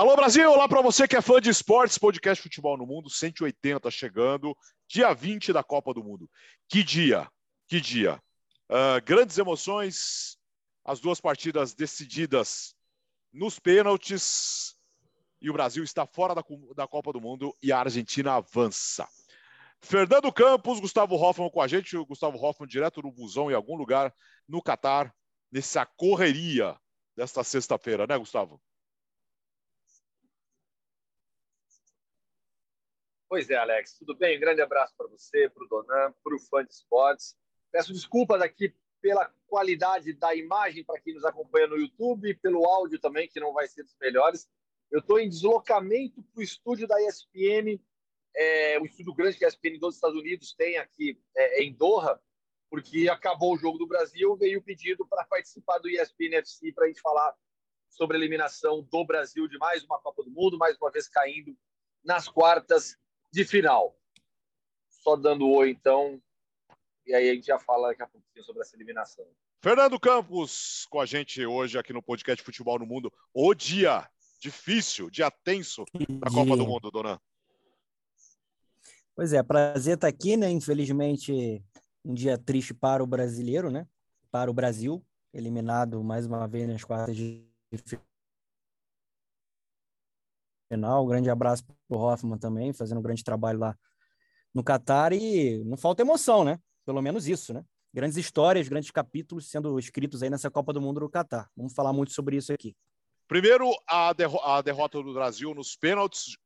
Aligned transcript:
Alô 0.00 0.16
Brasil, 0.16 0.50
olá 0.50 0.66
para 0.66 0.80
você 0.80 1.06
que 1.06 1.14
é 1.14 1.20
fã 1.20 1.42
de 1.42 1.50
esportes, 1.50 1.98
podcast 1.98 2.42
Futebol 2.42 2.74
no 2.74 2.86
Mundo 2.86 3.10
180 3.10 3.90
chegando, 3.90 4.56
dia 4.88 5.12
20 5.12 5.52
da 5.52 5.62
Copa 5.62 5.92
do 5.92 6.02
Mundo. 6.02 6.26
Que 6.66 6.82
dia, 6.82 7.30
que 7.68 7.82
dia. 7.82 8.18
Uh, 8.70 9.04
grandes 9.04 9.36
emoções, 9.36 10.38
as 10.86 11.00
duas 11.00 11.20
partidas 11.20 11.74
decididas 11.74 12.74
nos 13.30 13.58
pênaltis 13.58 14.74
e 15.38 15.50
o 15.50 15.52
Brasil 15.52 15.84
está 15.84 16.06
fora 16.06 16.34
da, 16.34 16.42
da 16.74 16.88
Copa 16.88 17.12
do 17.12 17.20
Mundo 17.20 17.54
e 17.62 17.70
a 17.70 17.80
Argentina 17.80 18.36
avança. 18.36 19.06
Fernando 19.82 20.32
Campos, 20.32 20.80
Gustavo 20.80 21.14
Hoffman 21.16 21.50
com 21.50 21.60
a 21.60 21.68
gente, 21.68 21.94
o 21.94 22.06
Gustavo 22.06 22.42
Hoffman 22.42 22.66
direto 22.66 23.02
no 23.02 23.12
busão 23.12 23.50
em 23.50 23.54
algum 23.54 23.76
lugar 23.76 24.14
no 24.48 24.62
Catar, 24.62 25.14
nessa 25.52 25.84
correria 25.84 26.74
desta 27.14 27.44
sexta-feira, 27.44 28.06
né, 28.06 28.16
Gustavo? 28.16 28.58
Pois 33.30 33.48
é, 33.48 33.54
Alex. 33.54 33.96
Tudo 33.96 34.16
bem? 34.16 34.36
Um 34.36 34.40
grande 34.40 34.60
abraço 34.60 34.92
para 34.96 35.06
você, 35.06 35.48
para 35.48 35.62
o 35.62 35.68
Donan, 35.68 36.12
para 36.20 36.34
o 36.34 36.38
fã 36.40 36.64
de 36.64 36.72
esportes. 36.72 37.36
Peço 37.70 37.92
desculpas 37.92 38.42
aqui 38.42 38.74
pela 39.00 39.32
qualidade 39.46 40.12
da 40.12 40.34
imagem 40.34 40.82
para 40.82 41.00
quem 41.00 41.14
nos 41.14 41.24
acompanha 41.24 41.68
no 41.68 41.76
YouTube, 41.76 42.34
pelo 42.42 42.66
áudio 42.66 42.98
também, 42.98 43.28
que 43.28 43.38
não 43.38 43.52
vai 43.52 43.68
ser 43.68 43.84
dos 43.84 43.96
melhores. 44.00 44.50
Eu 44.90 44.98
estou 44.98 45.20
em 45.20 45.28
deslocamento 45.28 46.24
para 46.24 46.40
o 46.40 46.42
estúdio 46.42 46.88
da 46.88 47.00
ESPN, 47.06 47.80
é, 48.34 48.80
o 48.80 48.84
estúdio 48.84 49.14
grande 49.14 49.38
que 49.38 49.44
a 49.44 49.48
ESPN 49.48 49.78
dos 49.78 49.94
Estados 49.94 50.18
Unidos 50.18 50.52
tem 50.52 50.76
aqui 50.78 51.16
é, 51.36 51.62
em 51.62 51.72
Doha, 51.72 52.20
porque 52.68 53.08
acabou 53.08 53.54
o 53.54 53.58
jogo 53.58 53.78
do 53.78 53.86
Brasil, 53.86 54.36
veio 54.36 54.58
o 54.58 54.62
pedido 54.62 55.06
para 55.06 55.24
participar 55.24 55.78
do 55.78 55.88
ESPN 55.88 56.34
FC 56.34 56.72
para 56.72 56.86
a 56.86 56.88
gente 56.88 57.00
falar 57.00 57.32
sobre 57.90 58.16
a 58.16 58.18
eliminação 58.18 58.82
do 58.82 59.04
Brasil 59.04 59.46
de 59.46 59.56
mais 59.56 59.84
uma 59.84 60.00
Copa 60.00 60.24
do 60.24 60.32
Mundo, 60.32 60.58
mais 60.58 60.76
uma 60.78 60.90
vez 60.90 61.08
caindo 61.08 61.56
nas 62.02 62.26
quartas 62.26 62.98
de 63.32 63.44
final. 63.44 63.96
Só 64.88 65.16
dando 65.16 65.48
oi, 65.48 65.70
então, 65.70 66.20
e 67.06 67.14
aí 67.14 67.30
a 67.30 67.34
gente 67.34 67.46
já 67.46 67.58
fala 67.58 67.88
daqui 67.88 68.02
a 68.02 68.06
pouquinho 68.06 68.44
sobre 68.44 68.62
essa 68.62 68.76
eliminação. 68.76 69.26
Fernando 69.62 69.98
Campos 70.00 70.86
com 70.90 71.00
a 71.00 71.06
gente 71.06 71.44
hoje 71.44 71.78
aqui 71.78 71.92
no 71.92 72.02
podcast 72.02 72.42
Futebol 72.42 72.78
no 72.78 72.86
Mundo. 72.86 73.12
O 73.34 73.54
dia 73.54 74.08
difícil, 74.40 75.10
dia 75.10 75.30
tenso 75.30 75.84
da 76.08 76.30
Copa 76.30 76.56
do 76.56 76.66
Mundo, 76.66 76.90
dona. 76.90 77.20
Pois 79.14 79.32
é, 79.32 79.42
prazer 79.42 79.94
estar 79.94 80.08
aqui, 80.08 80.36
né? 80.36 80.50
Infelizmente, 80.50 81.62
um 82.04 82.14
dia 82.14 82.38
triste 82.38 82.72
para 82.72 83.04
o 83.04 83.06
brasileiro, 83.06 83.70
né? 83.70 83.86
Para 84.30 84.50
o 84.50 84.54
Brasil, 84.54 85.04
eliminado 85.32 86.02
mais 86.02 86.26
uma 86.26 86.46
vez 86.46 86.66
nas 86.66 86.84
quartas 86.84 87.14
de 87.14 87.44
final. 90.70 91.04
Um 91.04 91.08
grande 91.08 91.28
abraço 91.28 91.64
para 91.64 91.74
o 91.88 92.00
Hoffman 92.00 92.38
também, 92.38 92.72
fazendo 92.72 92.98
um 92.98 93.02
grande 93.02 93.24
trabalho 93.24 93.58
lá 93.58 93.76
no 94.54 94.62
Catar. 94.62 95.12
E 95.12 95.62
não 95.64 95.76
falta 95.76 96.02
emoção, 96.02 96.44
né? 96.44 96.58
Pelo 96.86 97.02
menos 97.02 97.26
isso, 97.26 97.52
né? 97.52 97.64
Grandes 97.92 98.16
histórias, 98.16 98.68
grandes 98.68 98.90
capítulos 98.90 99.50
sendo 99.50 99.76
escritos 99.78 100.22
aí 100.22 100.30
nessa 100.30 100.50
Copa 100.50 100.72
do 100.72 100.80
Mundo 100.80 101.00
no 101.00 101.10
Catar. 101.10 101.50
Vamos 101.56 101.72
falar 101.74 101.92
muito 101.92 102.12
sobre 102.12 102.36
isso 102.36 102.52
aqui. 102.52 102.74
Primeiro, 103.26 103.70
a, 103.86 104.12
derro 104.12 104.40
a 104.40 104.62
derrota 104.62 105.02
do 105.02 105.12
Brasil 105.12 105.54
nos 105.54 105.76
pênaltis. 105.76 106.36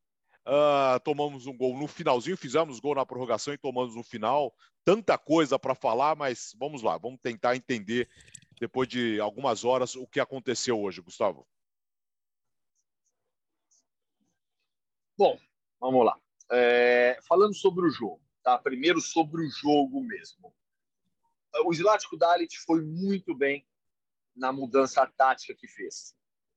Uh, 0.47 1.00
tomamos 1.02 1.47
um 1.47 1.56
gol 1.56 1.75
no 1.78 1.86
finalzinho, 1.86 2.36
fizemos 2.36 2.79
gol 2.79 2.95
na 2.95 3.07
prorrogação 3.07 3.55
e 3.55 3.58
tomamos 3.58 3.95
no 3.95 4.02
final. 4.02 4.52
Tanta 4.84 5.17
coisa 5.17 5.58
para 5.58 5.74
falar, 5.74 6.14
mas 6.14 6.55
vamos 6.58 6.83
lá, 6.83 6.98
vamos 6.98 7.18
tentar 7.23 7.57
entender 7.57 8.07
depois 8.61 8.86
de 8.86 9.18
algumas 9.20 9.64
horas 9.64 9.95
o 9.96 10.07
que 10.07 10.20
aconteceu 10.20 10.79
hoje, 10.79 11.01
Gustavo. 11.01 11.46
Bom, 15.17 15.39
vamos 15.79 16.05
lá. 16.05 16.19
É, 16.51 17.20
falando 17.29 17.55
sobre 17.55 17.86
o 17.86 17.91
jogo, 17.91 18.20
tá? 18.42 18.58
Primeiro 18.58 19.01
sobre 19.01 19.47
o 19.47 19.48
jogo 19.48 20.02
mesmo. 20.02 20.52
O 21.64 21.73
Zlatko 21.73 22.17
Dalit 22.17 22.58
foi 22.58 22.83
muito 22.83 23.33
bem 23.33 23.64
na 24.35 24.52
mudança 24.52 25.07
tática 25.17 25.55
que 25.55 25.69
fez. 25.69 26.17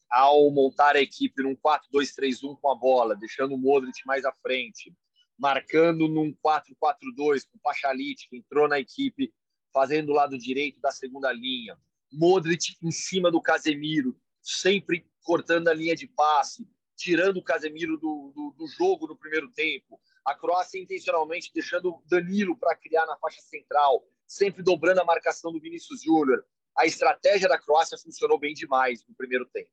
Ao 0.09 0.49
montar 0.49 0.95
a 0.95 1.01
equipe 1.01 1.43
num 1.43 1.55
4-2-3-1 1.55 2.59
com 2.59 2.71
a 2.71 2.75
bola, 2.75 3.15
deixando 3.15 3.53
o 3.53 3.59
Modric 3.59 3.99
mais 4.07 4.25
à 4.25 4.33
frente, 4.41 4.91
marcando 5.37 6.07
num 6.07 6.33
4-4-2 6.43 7.47
com 7.47 7.57
o 7.57 7.61
Pachalit, 7.61 8.27
que 8.27 8.37
entrou 8.37 8.67
na 8.67 8.79
equipe, 8.79 9.31
fazendo 9.71 10.09
o 10.09 10.15
lado 10.15 10.35
direito 10.35 10.81
da 10.81 10.89
segunda 10.89 11.31
linha. 11.31 11.77
Modric 12.11 12.75
em 12.81 12.89
cima 12.89 13.29
do 13.29 13.39
Casemiro, 13.39 14.19
sempre 14.41 15.05
cortando 15.21 15.67
a 15.67 15.73
linha 15.75 15.95
de 15.95 16.07
passe, 16.07 16.67
tirando 16.97 17.37
o 17.37 17.43
Casemiro 17.43 17.95
do, 17.97 18.33
do, 18.35 18.55
do 18.57 18.67
jogo 18.67 19.07
no 19.07 19.15
primeiro 19.15 19.49
tempo. 19.51 20.01
A 20.25 20.33
Croácia 20.33 20.81
intencionalmente 20.81 21.51
deixando 21.53 22.03
Danilo 22.07 22.57
para 22.57 22.75
criar 22.75 23.05
na 23.05 23.15
faixa 23.17 23.39
central, 23.41 24.03
sempre 24.25 24.63
dobrando 24.63 24.99
a 24.99 25.05
marcação 25.05 25.53
do 25.53 25.61
Vinícius 25.61 26.01
Júnior. 26.01 26.43
A 26.75 26.85
estratégia 26.85 27.47
da 27.47 27.57
Croácia 27.57 27.97
funcionou 27.97 28.39
bem 28.39 28.53
demais 28.53 29.05
no 29.07 29.15
primeiro 29.15 29.45
tempo. 29.45 29.69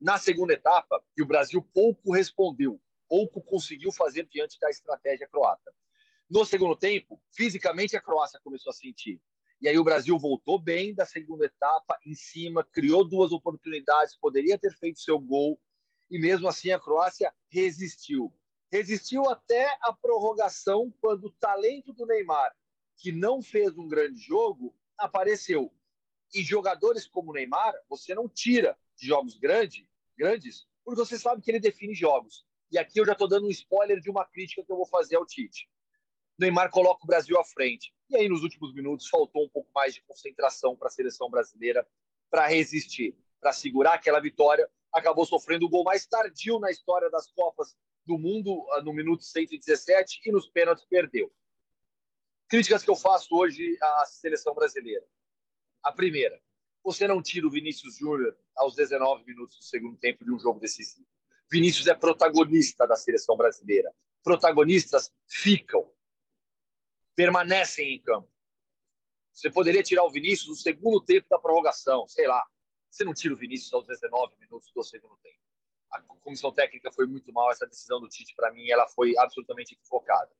Na 0.00 0.18
segunda 0.18 0.52
etapa, 0.52 1.02
e 1.16 1.22
o 1.22 1.26
Brasil 1.26 1.62
pouco 1.72 2.12
respondeu, 2.12 2.80
pouco 3.08 3.40
conseguiu 3.40 3.90
fazer 3.92 4.26
diante 4.26 4.58
da 4.60 4.68
estratégia 4.68 5.28
croata. 5.28 5.72
No 6.28 6.44
segundo 6.44 6.76
tempo, 6.76 7.20
fisicamente 7.32 7.96
a 7.96 8.00
Croácia 8.00 8.40
começou 8.42 8.70
a 8.70 8.74
sentir. 8.74 9.20
E 9.60 9.68
aí 9.68 9.78
o 9.78 9.84
Brasil 9.84 10.16
voltou 10.18 10.58
bem 10.58 10.94
da 10.94 11.04
segunda 11.04 11.46
etapa, 11.46 11.98
em 12.04 12.14
cima, 12.14 12.64
criou 12.64 13.04
duas 13.04 13.32
oportunidades, 13.32 14.16
poderia 14.16 14.58
ter 14.58 14.72
feito 14.76 15.00
seu 15.00 15.18
gol, 15.18 15.58
e 16.10 16.18
mesmo 16.18 16.48
assim 16.48 16.70
a 16.70 16.80
Croácia 16.80 17.32
resistiu. 17.48 18.32
Resistiu 18.70 19.28
até 19.28 19.66
a 19.82 19.92
prorrogação, 19.92 20.92
quando 21.00 21.24
o 21.24 21.32
talento 21.32 21.92
do 21.92 22.06
Neymar, 22.06 22.54
que 22.96 23.12
não 23.12 23.40
fez 23.42 23.76
um 23.78 23.88
grande 23.88 24.20
jogo, 24.20 24.74
apareceu. 24.96 25.72
E 26.34 26.42
jogadores 26.42 27.06
como 27.06 27.30
o 27.30 27.34
Neymar, 27.34 27.74
você 27.88 28.14
não 28.14 28.28
tira 28.28 28.78
de 28.96 29.06
jogos 29.06 29.38
grande, 29.38 29.88
grandes, 30.16 30.66
porque 30.84 31.00
você 31.00 31.18
sabe 31.18 31.40
que 31.40 31.50
ele 31.50 31.60
define 31.60 31.94
jogos. 31.94 32.44
E 32.70 32.78
aqui 32.78 33.00
eu 33.00 33.06
já 33.06 33.12
estou 33.12 33.28
dando 33.28 33.46
um 33.46 33.50
spoiler 33.50 34.00
de 34.00 34.10
uma 34.10 34.26
crítica 34.26 34.62
que 34.62 34.70
eu 34.70 34.76
vou 34.76 34.86
fazer 34.86 35.16
ao 35.16 35.26
Tite. 35.26 35.68
Neymar 36.38 36.70
coloca 36.70 37.02
o 37.02 37.06
Brasil 37.06 37.38
à 37.38 37.44
frente. 37.44 37.92
E 38.10 38.16
aí, 38.16 38.28
nos 38.28 38.42
últimos 38.42 38.72
minutos, 38.74 39.08
faltou 39.08 39.44
um 39.44 39.48
pouco 39.48 39.70
mais 39.74 39.94
de 39.94 40.02
concentração 40.02 40.76
para 40.76 40.88
a 40.88 40.90
seleção 40.90 41.28
brasileira 41.30 41.86
para 42.30 42.46
resistir, 42.46 43.16
para 43.40 43.52
segurar 43.52 43.94
aquela 43.94 44.20
vitória 44.20 44.68
acabou 44.92 45.26
sofrendo 45.26 45.66
o 45.66 45.68
gol 45.68 45.84
mais 45.84 46.06
tardio 46.06 46.58
na 46.58 46.70
história 46.70 47.10
das 47.10 47.30
Copas 47.30 47.76
do 48.04 48.18
Mundo, 48.18 48.66
ah, 48.72 48.82
no 48.82 48.92
minuto 48.92 49.22
117, 49.22 50.20
e 50.24 50.32
nos 50.32 50.48
pênaltis 50.48 50.84
perdeu. 50.86 51.32
Críticas 52.48 52.82
que 52.82 52.90
eu 52.90 52.96
faço 52.96 53.34
hoje 53.34 53.76
à 53.82 54.06
seleção 54.06 54.54
brasileira. 54.54 55.06
A 55.82 55.92
primeira, 55.92 56.40
você 56.82 57.06
não 57.06 57.22
tira 57.22 57.46
o 57.46 57.50
Vinícius 57.50 57.96
Júnior 57.96 58.36
aos 58.56 58.74
19 58.74 59.24
minutos 59.24 59.58
do 59.58 59.64
segundo 59.64 59.96
tempo 59.98 60.24
de 60.24 60.32
um 60.32 60.38
jogo 60.38 60.58
decisivo. 60.58 61.06
Vinícius 61.50 61.86
é 61.86 61.94
protagonista 61.94 62.86
da 62.86 62.96
seleção 62.96 63.36
brasileira. 63.36 63.94
Protagonistas 64.22 65.12
ficam, 65.26 65.90
permanecem 67.14 67.94
em 67.94 68.00
campo. 68.00 68.28
Você 69.32 69.50
poderia 69.50 69.82
tirar 69.82 70.04
o 70.04 70.10
Vinícius 70.10 70.48
no 70.48 70.56
segundo 70.56 71.00
tempo 71.00 71.26
da 71.28 71.38
prorrogação, 71.38 72.08
sei 72.08 72.26
lá, 72.26 72.44
você 72.90 73.04
não 73.04 73.14
tira 73.14 73.34
o 73.34 73.36
Vinícius 73.36 73.72
aos 73.72 73.86
19 73.86 74.34
minutos 74.40 74.70
do 74.72 74.82
segundo 74.82 75.16
tempo. 75.18 75.38
A 75.90 76.00
comissão 76.00 76.52
técnica 76.52 76.92
foi 76.92 77.06
muito 77.06 77.32
mal. 77.32 77.50
Essa 77.50 77.66
decisão 77.66 78.00
do 78.00 78.08
Tite, 78.08 78.34
para 78.34 78.52
mim, 78.52 78.68
ela 78.68 78.86
foi 78.88 79.16
absolutamente 79.16 79.74
equivocada. 79.74 80.30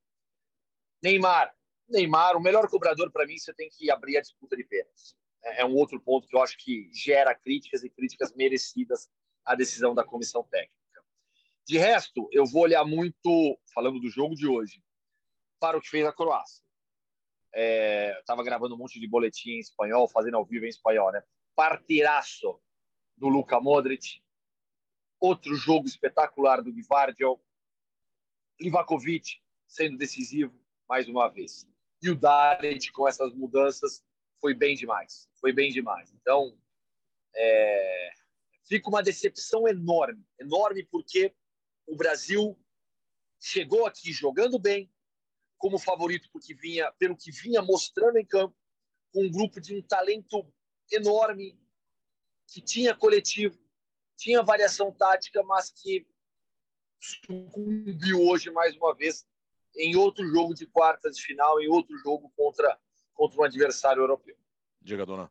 Neymar. 1.02 1.54
Neymar, 1.88 2.36
o 2.36 2.40
melhor 2.40 2.68
cobrador, 2.68 3.10
para 3.10 3.26
mim, 3.26 3.38
você 3.38 3.54
tem 3.54 3.70
que 3.70 3.90
abrir 3.90 4.18
a 4.18 4.20
disputa 4.20 4.56
de 4.56 4.64
pênaltis. 4.64 5.16
É, 5.42 5.62
é 5.62 5.64
um 5.64 5.74
outro 5.74 6.00
ponto 6.00 6.28
que 6.28 6.36
eu 6.36 6.42
acho 6.42 6.56
que 6.58 6.90
gera 6.92 7.34
críticas 7.34 7.82
e 7.82 7.90
críticas 7.90 8.34
merecidas 8.34 9.08
à 9.44 9.54
decisão 9.54 9.94
da 9.94 10.04
comissão 10.04 10.42
técnica. 10.44 10.74
De 11.66 11.78
resto, 11.78 12.28
eu 12.32 12.44
vou 12.44 12.62
olhar 12.62 12.84
muito, 12.84 13.58
falando 13.72 14.00
do 14.00 14.10
jogo 14.10 14.34
de 14.34 14.46
hoje, 14.46 14.82
para 15.58 15.78
o 15.78 15.80
que 15.80 15.88
fez 15.88 16.06
a 16.06 16.12
Croácia. 16.12 16.62
É, 17.54 18.18
Estava 18.20 18.42
gravando 18.42 18.74
um 18.74 18.78
monte 18.78 19.00
de 19.00 19.08
boletim 19.08 19.50
em 19.52 19.60
espanhol, 19.60 20.08
fazendo 20.08 20.36
ao 20.36 20.44
vivo 20.44 20.66
em 20.66 20.68
espanhol, 20.68 21.10
né? 21.10 21.22
Partiraço 21.58 22.60
do 23.16 23.26
Luka 23.26 23.58
Modric, 23.58 24.22
outro 25.18 25.56
jogo 25.56 25.88
espetacular 25.88 26.62
do 26.62 26.72
Gvardiol, 26.72 27.44
Livakovic 28.60 29.42
sendo 29.66 29.98
decisivo 29.98 30.56
mais 30.88 31.08
uma 31.08 31.26
vez. 31.26 31.68
E 32.00 32.10
o 32.10 32.14
Dalit 32.14 32.92
com 32.92 33.08
essas 33.08 33.34
mudanças 33.34 34.04
foi 34.40 34.54
bem 34.54 34.76
demais, 34.76 35.28
foi 35.40 35.52
bem 35.52 35.72
demais. 35.72 36.12
Então, 36.12 36.56
é... 37.34 38.12
fica 38.68 38.88
uma 38.88 39.02
decepção 39.02 39.66
enorme, 39.66 40.24
enorme 40.38 40.84
porque 40.84 41.34
o 41.88 41.96
Brasil 41.96 42.56
chegou 43.40 43.84
aqui 43.84 44.12
jogando 44.12 44.60
bem, 44.60 44.88
como 45.56 45.76
favorito 45.76 46.30
porque 46.30 46.54
vinha, 46.54 46.92
pelo 46.92 47.16
que 47.16 47.32
vinha 47.32 47.60
mostrando 47.60 48.16
em 48.16 48.24
campo, 48.24 48.56
com 49.12 49.24
um 49.24 49.30
grupo 49.30 49.60
de 49.60 49.74
um 49.74 49.82
talento 49.82 50.46
enorme, 50.90 51.58
que 52.46 52.60
tinha 52.60 52.94
coletivo, 52.94 53.58
tinha 54.16 54.42
variação 54.42 54.92
tática, 54.92 55.42
mas 55.42 55.70
que 55.70 56.06
sucumbiu 57.00 58.20
hoje 58.22 58.50
mais 58.50 58.76
uma 58.76 58.94
vez 58.94 59.26
em 59.76 59.96
outro 59.96 60.26
jogo 60.26 60.54
de 60.54 60.66
quartas 60.66 61.16
de 61.16 61.22
final, 61.22 61.60
em 61.60 61.68
outro 61.68 61.96
jogo 61.98 62.32
contra, 62.36 62.78
contra 63.14 63.40
um 63.40 63.44
adversário 63.44 64.02
europeu. 64.02 64.36
Diga, 64.80 65.06
dona. 65.06 65.30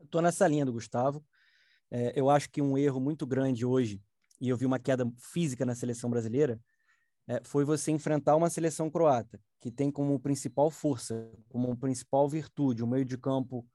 Estou 0.00 0.22
nessa 0.22 0.46
linha 0.46 0.64
do 0.64 0.72
Gustavo. 0.72 1.24
É, 1.90 2.12
eu 2.18 2.30
acho 2.30 2.50
que 2.50 2.62
um 2.62 2.78
erro 2.78 3.00
muito 3.00 3.26
grande 3.26 3.64
hoje, 3.64 4.02
e 4.40 4.48
eu 4.48 4.56
vi 4.56 4.66
uma 4.66 4.78
queda 4.78 5.10
física 5.18 5.64
na 5.64 5.74
seleção 5.74 6.10
brasileira, 6.10 6.60
é, 7.28 7.40
foi 7.44 7.64
você 7.64 7.90
enfrentar 7.90 8.36
uma 8.36 8.48
seleção 8.48 8.90
croata, 8.90 9.40
que 9.60 9.70
tem 9.70 9.90
como 9.90 10.18
principal 10.20 10.70
força, 10.70 11.30
como 11.48 11.76
principal 11.76 12.28
virtude, 12.28 12.84
um 12.84 12.86
meio 12.86 13.04
de 13.04 13.18
campo 13.18 13.66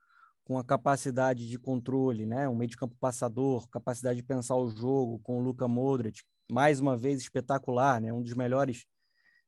com 0.44 0.58
a 0.58 0.64
capacidade 0.64 1.48
de 1.48 1.60
controle, 1.60 2.26
né? 2.26 2.48
um 2.48 2.56
meio 2.56 2.70
de 2.70 2.78
campo 2.78 2.96
passador, 3.00 3.68
capacidade 3.70 4.18
de 4.18 4.24
pensar 4.24 4.56
o 4.56 4.70
jogo, 4.70 5.20
com 5.20 5.40
o 5.40 5.42
Luka 5.42 5.68
Modric, 5.68 6.22
mais 6.52 6.80
uma 6.80 6.98
vez 6.98 7.22
espetacular, 7.22 8.02
né? 8.02 8.12
um 8.12 8.22
dos 8.22 8.34
melhores 8.34 8.86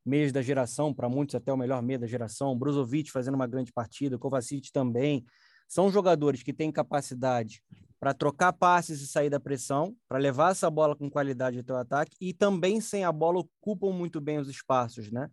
meios 0.06 0.32
da 0.32 0.42
geração, 0.42 0.94
para 0.94 1.08
muitos 1.08 1.36
até 1.36 1.52
o 1.52 1.58
melhor 1.58 1.82
meio 1.82 2.00
da 2.00 2.08
geração, 2.08 2.58
Brozovic 2.58 3.12
fazendo 3.12 3.36
uma 3.36 3.48
grande 3.48 3.72
partida, 3.72 4.18
Kovacic 4.18 4.72
também, 4.72 5.26
são 5.68 5.90
jogadores 5.90 6.44
que 6.44 6.54
têm 6.54 6.72
capacidade 6.72 7.64
para 8.04 8.14
trocar 8.14 8.52
passes 8.52 9.00
e 9.00 9.08
sair 9.08 9.30
da 9.30 9.40
pressão, 9.40 9.96
para 10.10 10.18
levar 10.18 10.52
essa 10.52 10.70
bola 10.70 10.94
com 10.94 11.10
qualidade 11.10 11.60
até 11.60 11.72
o 11.72 11.78
ataque 11.78 12.14
e 12.20 12.34
também 12.34 12.82
sem 12.82 13.06
a 13.06 13.14
bola 13.14 13.40
ocupam 13.40 13.94
muito 13.94 14.20
bem 14.20 14.40
os 14.40 14.50
espaços, 14.50 15.10
né? 15.10 15.32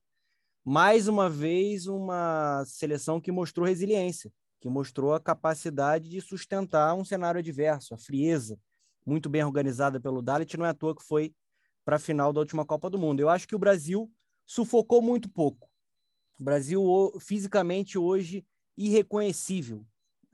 Mais 0.65 1.09
uma 1.09 1.29
vez 1.29 1.89
uma 1.89 2.63
seleção 2.65 3.21
que 3.21 3.33
mostrou 3.33 3.67
resiliência, 3.67 4.31
que 4.61 4.69
mostrou 4.69 5.15
a 5.15 5.19
capacidade 5.19 6.09
de 6.09 6.21
sustentar 6.21 6.95
um 6.95 7.05
cenário 7.05 7.41
adverso, 7.41 7.93
a 7.93 7.99
frieza, 7.99 8.57
muito 9.05 9.29
bem 9.29 9.43
organizada 9.43 10.01
pelo 10.01 10.23
Dalit, 10.23 10.57
não 10.57 10.65
é 10.65 10.69
à 10.69 10.75
toa 10.75 10.95
que 10.95 11.03
foi 11.03 11.35
para 11.85 11.97
a 11.97 11.99
final 11.99 12.33
da 12.33 12.39
última 12.39 12.65
Copa 12.65 12.89
do 12.89 13.01
Mundo. 13.01 13.19
Eu 13.19 13.29
acho 13.29 13.49
que 13.49 13.57
o 13.57 13.59
Brasil 13.59 14.09
sufocou 14.47 15.03
muito 15.03 15.29
pouco. 15.29 15.69
O 16.39 16.45
Brasil 16.45 16.85
fisicamente 17.19 17.99
hoje 17.99 18.47
irreconhecível. 18.77 19.85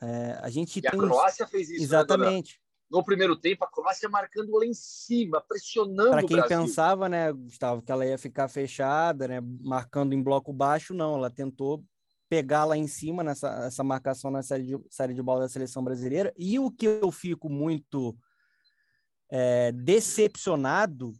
É, 0.00 0.38
a 0.42 0.50
gente 0.50 0.78
e 0.78 0.82
tem... 0.82 0.90
a 0.90 0.94
Croácia 0.94 1.46
fez 1.46 1.70
isso. 1.70 1.78
Né, 1.78 1.84
Exatamente. 1.84 2.54
Né, 2.54 2.66
no 2.90 3.04
primeiro 3.04 3.34
tempo, 3.36 3.64
a 3.64 3.70
Croácia 3.70 4.08
marcando 4.08 4.56
lá 4.56 4.64
em 4.64 4.74
cima, 4.74 5.40
pressionando 5.40 6.10
Para 6.10 6.24
quem 6.24 6.46
pensava, 6.46 7.08
né, 7.08 7.32
Gustavo, 7.32 7.82
que 7.82 7.90
ela 7.90 8.06
ia 8.06 8.16
ficar 8.16 8.46
fechada, 8.46 9.26
né, 9.26 9.40
marcando 9.60 10.12
em 10.12 10.22
bloco 10.22 10.52
baixo, 10.52 10.94
não. 10.94 11.16
Ela 11.16 11.30
tentou 11.30 11.84
pegar 12.28 12.64
lá 12.64 12.76
em 12.76 12.86
cima 12.86 13.22
nessa 13.22 13.66
essa 13.66 13.82
marcação 13.84 14.30
na 14.30 14.42
série 14.42 14.64
de, 14.64 14.78
série 14.90 15.14
de 15.14 15.22
bola 15.22 15.40
da 15.40 15.48
seleção 15.48 15.82
brasileira. 15.82 16.32
E 16.36 16.58
o 16.58 16.70
que 16.70 16.86
eu 16.86 17.10
fico 17.10 17.48
muito 17.48 18.16
é, 19.30 19.72
decepcionado 19.72 21.12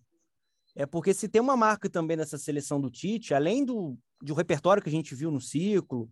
é 0.77 0.85
porque 0.85 1.15
se 1.15 1.29
tem 1.29 1.41
uma 1.41 1.57
marca 1.57 1.89
também 1.89 2.17
dessa 2.17 2.39
seleção 2.39 2.81
do 2.81 2.91
Tite, 2.91 3.35
além 3.35 3.65
do, 3.65 3.99
do 4.21 4.35
repertório 4.35 4.83
que 4.83 4.89
a 4.89 4.93
gente 4.93 5.15
viu 5.15 5.31
no 5.31 5.41
ciclo, 5.41 6.09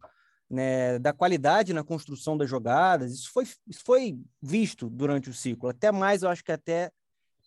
né, 0.55 0.99
da 0.99 1.13
qualidade 1.13 1.73
na 1.73 1.85
construção 1.85 2.39
das 2.39 2.49
jogadas. 2.49 3.13
Isso 3.13 3.31
foi, 3.33 3.45
isso 3.67 3.83
foi 3.85 4.19
visto 4.41 4.89
durante 4.89 5.29
o 5.29 5.35
ciclo, 5.35 5.69
até 5.69 5.91
mais, 5.91 6.23
eu 6.23 6.31
acho 6.31 6.45
que 6.45 6.53
até 6.53 6.91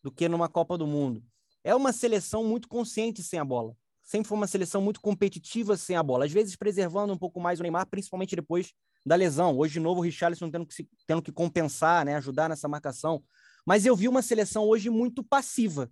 do 0.04 0.12
que 0.12 0.30
numa 0.30 0.48
Copa 0.48 0.77
do 0.77 0.86
Mundo. 0.86 1.24
É 1.63 1.74
uma 1.74 1.92
seleção 1.92 2.44
muito 2.44 2.68
consciente 2.68 3.24
sem 3.24 3.39
a 3.39 3.45
bola. 3.45 3.75
Sempre 4.04 4.27
foi 4.27 4.38
uma 4.38 4.48
seleção 4.48 4.81
muito 4.81 5.01
competitiva 5.01 5.75
sem 5.75 5.95
a 5.95 6.04
bola, 6.04 6.25
às 6.25 6.31
vezes 6.31 6.56
preservando 6.56 7.12
um 7.12 7.18
pouco 7.18 7.39
mais 7.39 7.59
o 7.59 7.63
Neymar, 7.63 7.88
principalmente 7.88 8.36
depois 8.36 8.71
da 9.06 9.15
lesão. 9.15 9.57
Hoje, 9.57 9.74
de 9.74 9.80
novo, 9.80 10.00
o 10.00 10.04
Richarlison 10.04 10.50
tendo 10.50 10.65
que, 10.65 10.74
se, 10.74 10.88
tendo 11.06 11.21
que 11.21 11.31
compensar, 11.31 12.06
né, 12.06 12.15
ajudar 12.15 12.48
nessa 12.48 12.68
marcação. 12.68 13.24
Mas 13.65 13.86
eu 13.86 13.95
vi 13.95 14.07
uma 14.07 14.21
seleção 14.21 14.63
hoje 14.63 14.89
muito 14.89 15.24
passiva. 15.24 15.89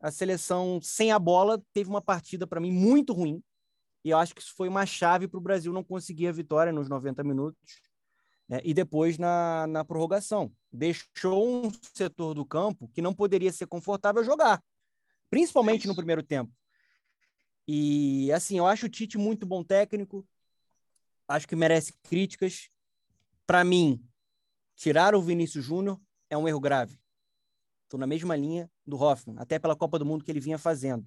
A 0.00 0.10
seleção 0.10 0.80
sem 0.82 1.12
a 1.12 1.18
bola 1.18 1.62
teve 1.72 1.88
uma 1.88 2.02
partida, 2.02 2.46
para 2.46 2.60
mim, 2.60 2.72
muito 2.72 3.12
ruim 3.12 3.40
e 4.06 4.10
eu 4.10 4.18
acho 4.18 4.36
que 4.36 4.40
isso 4.40 4.54
foi 4.54 4.68
uma 4.68 4.86
chave 4.86 5.26
para 5.26 5.36
o 5.36 5.40
Brasil 5.40 5.72
não 5.72 5.82
conseguir 5.82 6.28
a 6.28 6.32
vitória 6.32 6.72
nos 6.72 6.88
90 6.88 7.24
minutos 7.24 7.60
né? 8.48 8.60
e 8.62 8.72
depois 8.72 9.18
na, 9.18 9.66
na 9.66 9.84
prorrogação. 9.84 10.52
Deixou 10.72 11.66
um 11.66 11.72
setor 11.92 12.32
do 12.32 12.46
campo 12.46 12.86
que 12.94 13.02
não 13.02 13.12
poderia 13.12 13.52
ser 13.52 13.66
confortável 13.66 14.22
jogar, 14.22 14.62
principalmente 15.28 15.88
no 15.88 15.96
primeiro 15.96 16.22
tempo. 16.22 16.52
E 17.66 18.30
assim, 18.30 18.58
eu 18.58 18.66
acho 18.68 18.86
o 18.86 18.88
Tite 18.88 19.18
muito 19.18 19.44
bom 19.44 19.64
técnico, 19.64 20.24
acho 21.26 21.48
que 21.48 21.56
merece 21.56 21.92
críticas. 22.04 22.70
Para 23.44 23.64
mim, 23.64 24.00
tirar 24.76 25.16
o 25.16 25.20
Vinícius 25.20 25.64
Júnior 25.64 26.00
é 26.30 26.38
um 26.38 26.46
erro 26.46 26.60
grave. 26.60 26.96
Estou 27.82 27.98
na 27.98 28.06
mesma 28.06 28.36
linha 28.36 28.70
do 28.86 28.96
Hoffman, 29.02 29.36
até 29.36 29.58
pela 29.58 29.74
Copa 29.74 29.98
do 29.98 30.06
Mundo 30.06 30.22
que 30.22 30.30
ele 30.30 30.38
vinha 30.38 30.58
fazendo. 30.58 31.04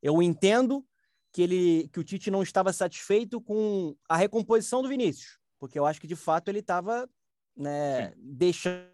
Eu 0.00 0.22
entendo 0.22 0.86
que 1.32 1.42
ele 1.42 1.88
que 1.92 2.00
o 2.00 2.04
Tite 2.04 2.30
não 2.30 2.42
estava 2.42 2.72
satisfeito 2.72 3.40
com 3.40 3.94
a 4.08 4.16
recomposição 4.16 4.82
do 4.82 4.88
Vinícius, 4.88 5.38
porque 5.58 5.78
eu 5.78 5.86
acho 5.86 6.00
que 6.00 6.06
de 6.06 6.16
fato 6.16 6.48
ele 6.48 6.60
estava 6.60 7.08
né, 7.56 8.12
deixando 8.16 8.88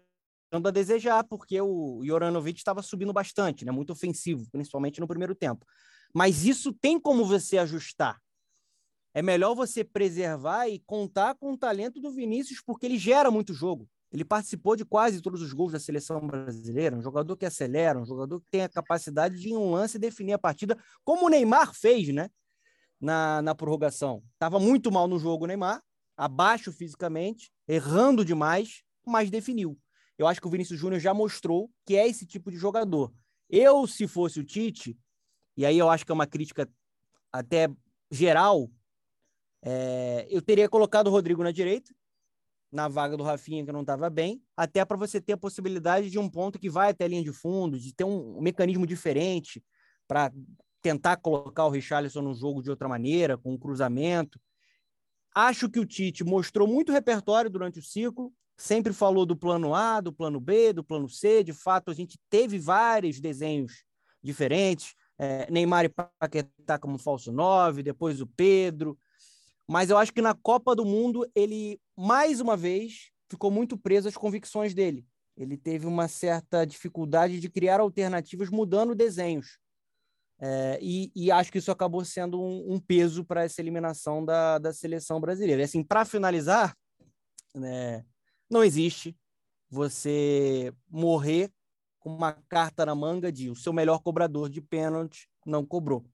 a 0.65 0.71
desejar, 0.71 1.23
porque 1.23 1.59
o 1.59 2.01
Joranovic 2.03 2.59
estava 2.59 2.81
subindo 2.81 3.13
bastante, 3.13 3.65
né, 3.65 3.71
muito 3.71 3.91
ofensivo, 3.91 4.47
principalmente 4.51 4.99
no 4.99 5.07
primeiro 5.07 5.35
tempo. 5.35 5.65
Mas 6.13 6.45
isso 6.45 6.73
tem 6.73 6.99
como 6.99 7.25
você 7.25 7.57
ajustar. 7.57 8.19
É 9.13 9.21
melhor 9.21 9.55
você 9.55 9.83
preservar 9.83 10.67
e 10.67 10.79
contar 10.79 11.35
com 11.35 11.51
o 11.51 11.57
talento 11.57 11.99
do 11.99 12.11
Vinícius, 12.11 12.61
porque 12.61 12.85
ele 12.85 12.97
gera 12.97 13.31
muito 13.31 13.53
jogo. 13.53 13.89
Ele 14.11 14.23
participou 14.23 14.75
de 14.75 14.85
quase 14.85 15.21
todos 15.21 15.41
os 15.41 15.51
gols 15.51 15.73
da 15.73 15.79
seleção 15.79 16.25
brasileira, 16.25 16.95
um 16.95 17.01
jogador 17.01 17.35
que 17.35 17.45
acelera, 17.45 17.99
um 17.99 18.05
jogador 18.05 18.39
que 18.39 18.47
tem 18.49 18.61
a 18.61 18.69
capacidade 18.69 19.39
de, 19.39 19.49
em 19.49 19.57
um 19.57 19.71
lance, 19.71 19.99
definir 19.99 20.33
a 20.33 20.39
partida, 20.39 20.77
como 21.03 21.25
o 21.25 21.29
Neymar 21.29 21.73
fez, 21.73 22.07
né? 22.13 22.29
Na, 22.99 23.41
na 23.41 23.53
prorrogação. 23.53 24.23
Estava 24.33 24.59
muito 24.59 24.91
mal 24.91 25.07
no 25.07 25.19
jogo, 25.19 25.43
o 25.43 25.47
Neymar, 25.47 25.83
abaixo 26.15 26.71
fisicamente, 26.71 27.51
errando 27.67 28.25
demais, 28.25 28.81
mas 29.05 29.29
definiu. 29.29 29.77
Eu 30.17 30.25
acho 30.25 30.41
que 30.41 30.47
o 30.47 30.49
Vinícius 30.49 30.79
Júnior 30.79 30.99
já 30.99 31.13
mostrou 31.13 31.69
que 31.85 31.95
é 31.95 32.07
esse 32.07 32.25
tipo 32.25 32.49
de 32.49 32.57
jogador. 32.57 33.13
Eu, 33.49 33.85
se 33.85 34.07
fosse 34.07 34.39
o 34.39 34.43
Tite, 34.43 34.97
e 35.55 35.65
aí 35.65 35.77
eu 35.77 35.89
acho 35.89 36.05
que 36.05 36.11
é 36.11 36.15
uma 36.15 36.25
crítica 36.25 36.67
até 37.31 37.69
geral, 38.09 38.69
é, 39.61 40.25
eu 40.29 40.41
teria 40.41 40.69
colocado 40.69 41.07
o 41.07 41.11
Rodrigo 41.11 41.43
na 41.43 41.51
direita, 41.51 41.93
na 42.71 42.87
vaga 42.87 43.15
do 43.15 43.23
Rafinha, 43.23 43.65
que 43.65 43.71
não 43.71 43.81
estava 43.81 44.09
bem, 44.09 44.41
até 44.55 44.83
para 44.83 44.97
você 44.97 45.21
ter 45.21 45.33
a 45.33 45.37
possibilidade 45.37 46.09
de 46.09 46.19
um 46.19 46.29
ponto 46.29 46.59
que 46.59 46.69
vai 46.69 46.89
até 46.89 47.05
a 47.05 47.07
linha 47.07 47.23
de 47.23 47.31
fundo, 47.31 47.79
de 47.79 47.93
ter 47.93 48.03
um, 48.03 48.41
mecanismo 48.41 48.85
diferente 48.85 49.63
para 50.07 50.31
tentar 50.81 51.17
colocar 51.17 51.65
o 51.65 51.69
Richarlison 51.69 52.21
no 52.21 52.33
jogo 52.33 52.61
de 52.61 52.69
outra 52.69 52.87
maneira, 52.87 53.37
com 53.37 53.53
um 53.53 53.57
cruzamento. 53.57 54.39
Acho 55.33 55.69
que 55.69 55.79
o 55.79 55.85
Tite 55.85 56.23
mostrou 56.23 56.67
muito 56.67 56.91
repertório 56.91 57.49
durante 57.49 57.79
o 57.79 57.83
ciclo, 57.83 58.33
sempre 58.55 58.91
falou 58.91 59.25
do 59.25 59.35
plano 59.35 59.73
A, 59.73 60.01
do 60.01 60.11
plano 60.11 60.39
B, 60.39 60.73
do 60.73 60.83
plano 60.83 61.07
C. 61.07 61.43
De 61.43 61.53
fato, 61.53 61.91
a 61.91 61.93
gente 61.93 62.17
teve 62.29 62.57
vários 62.57 63.19
desenhos 63.19 63.83
diferentes. 64.21 64.95
É, 65.19 65.49
Neymar 65.49 65.85
e 65.85 65.89
Paquetá 65.89 66.77
como 66.77 66.97
falso 66.97 67.31
9, 67.31 67.81
depois 67.81 68.21
o 68.21 68.27
Pedro, 68.27 68.97
mas 69.67 69.89
eu 69.89 69.97
acho 69.97 70.13
que 70.13 70.21
na 70.21 70.33
Copa 70.33 70.75
do 70.75 70.85
Mundo 70.85 71.29
ele, 71.35 71.79
mais 71.95 72.39
uma 72.39 72.55
vez, 72.55 73.11
ficou 73.29 73.51
muito 73.51 73.77
preso 73.77 74.07
às 74.07 74.15
convicções 74.15 74.73
dele. 74.73 75.05
Ele 75.35 75.57
teve 75.57 75.85
uma 75.85 76.07
certa 76.07 76.65
dificuldade 76.65 77.39
de 77.39 77.49
criar 77.49 77.79
alternativas 77.79 78.49
mudando 78.49 78.95
desenhos. 78.95 79.59
É, 80.39 80.79
e, 80.81 81.11
e, 81.15 81.31
acho 81.31 81.51
que 81.51 81.57
isso 81.57 81.71
acabou 81.71 82.05
sendo 82.05 82.39
um, 82.39 82.73
um 82.73 82.79
peso 82.79 83.25
para 83.25 83.43
essa 83.43 83.59
eliminação 83.59 84.23
da, 84.23 84.57
da 84.59 84.71
seleção 84.71 85.19
brasileira. 85.19 85.61
E, 85.61 85.65
assim, 85.65 85.83
para 85.83 86.05
finalizar, 86.05 86.75
né, 87.55 88.05
não 88.49 88.63
existe 88.63 89.17
você 89.69 90.71
morrer 90.89 91.51
com 91.99 92.15
uma 92.15 92.33
carta 92.47 92.85
na 92.85 92.95
manga 92.95 93.31
de 93.31 93.49
o 93.49 93.55
seu 93.55 93.73
melhor 93.73 93.99
cobrador 93.99 94.49
de 94.49 94.61
pênalti 94.61 95.27
não 95.45 95.65
cobrou. 95.65 96.05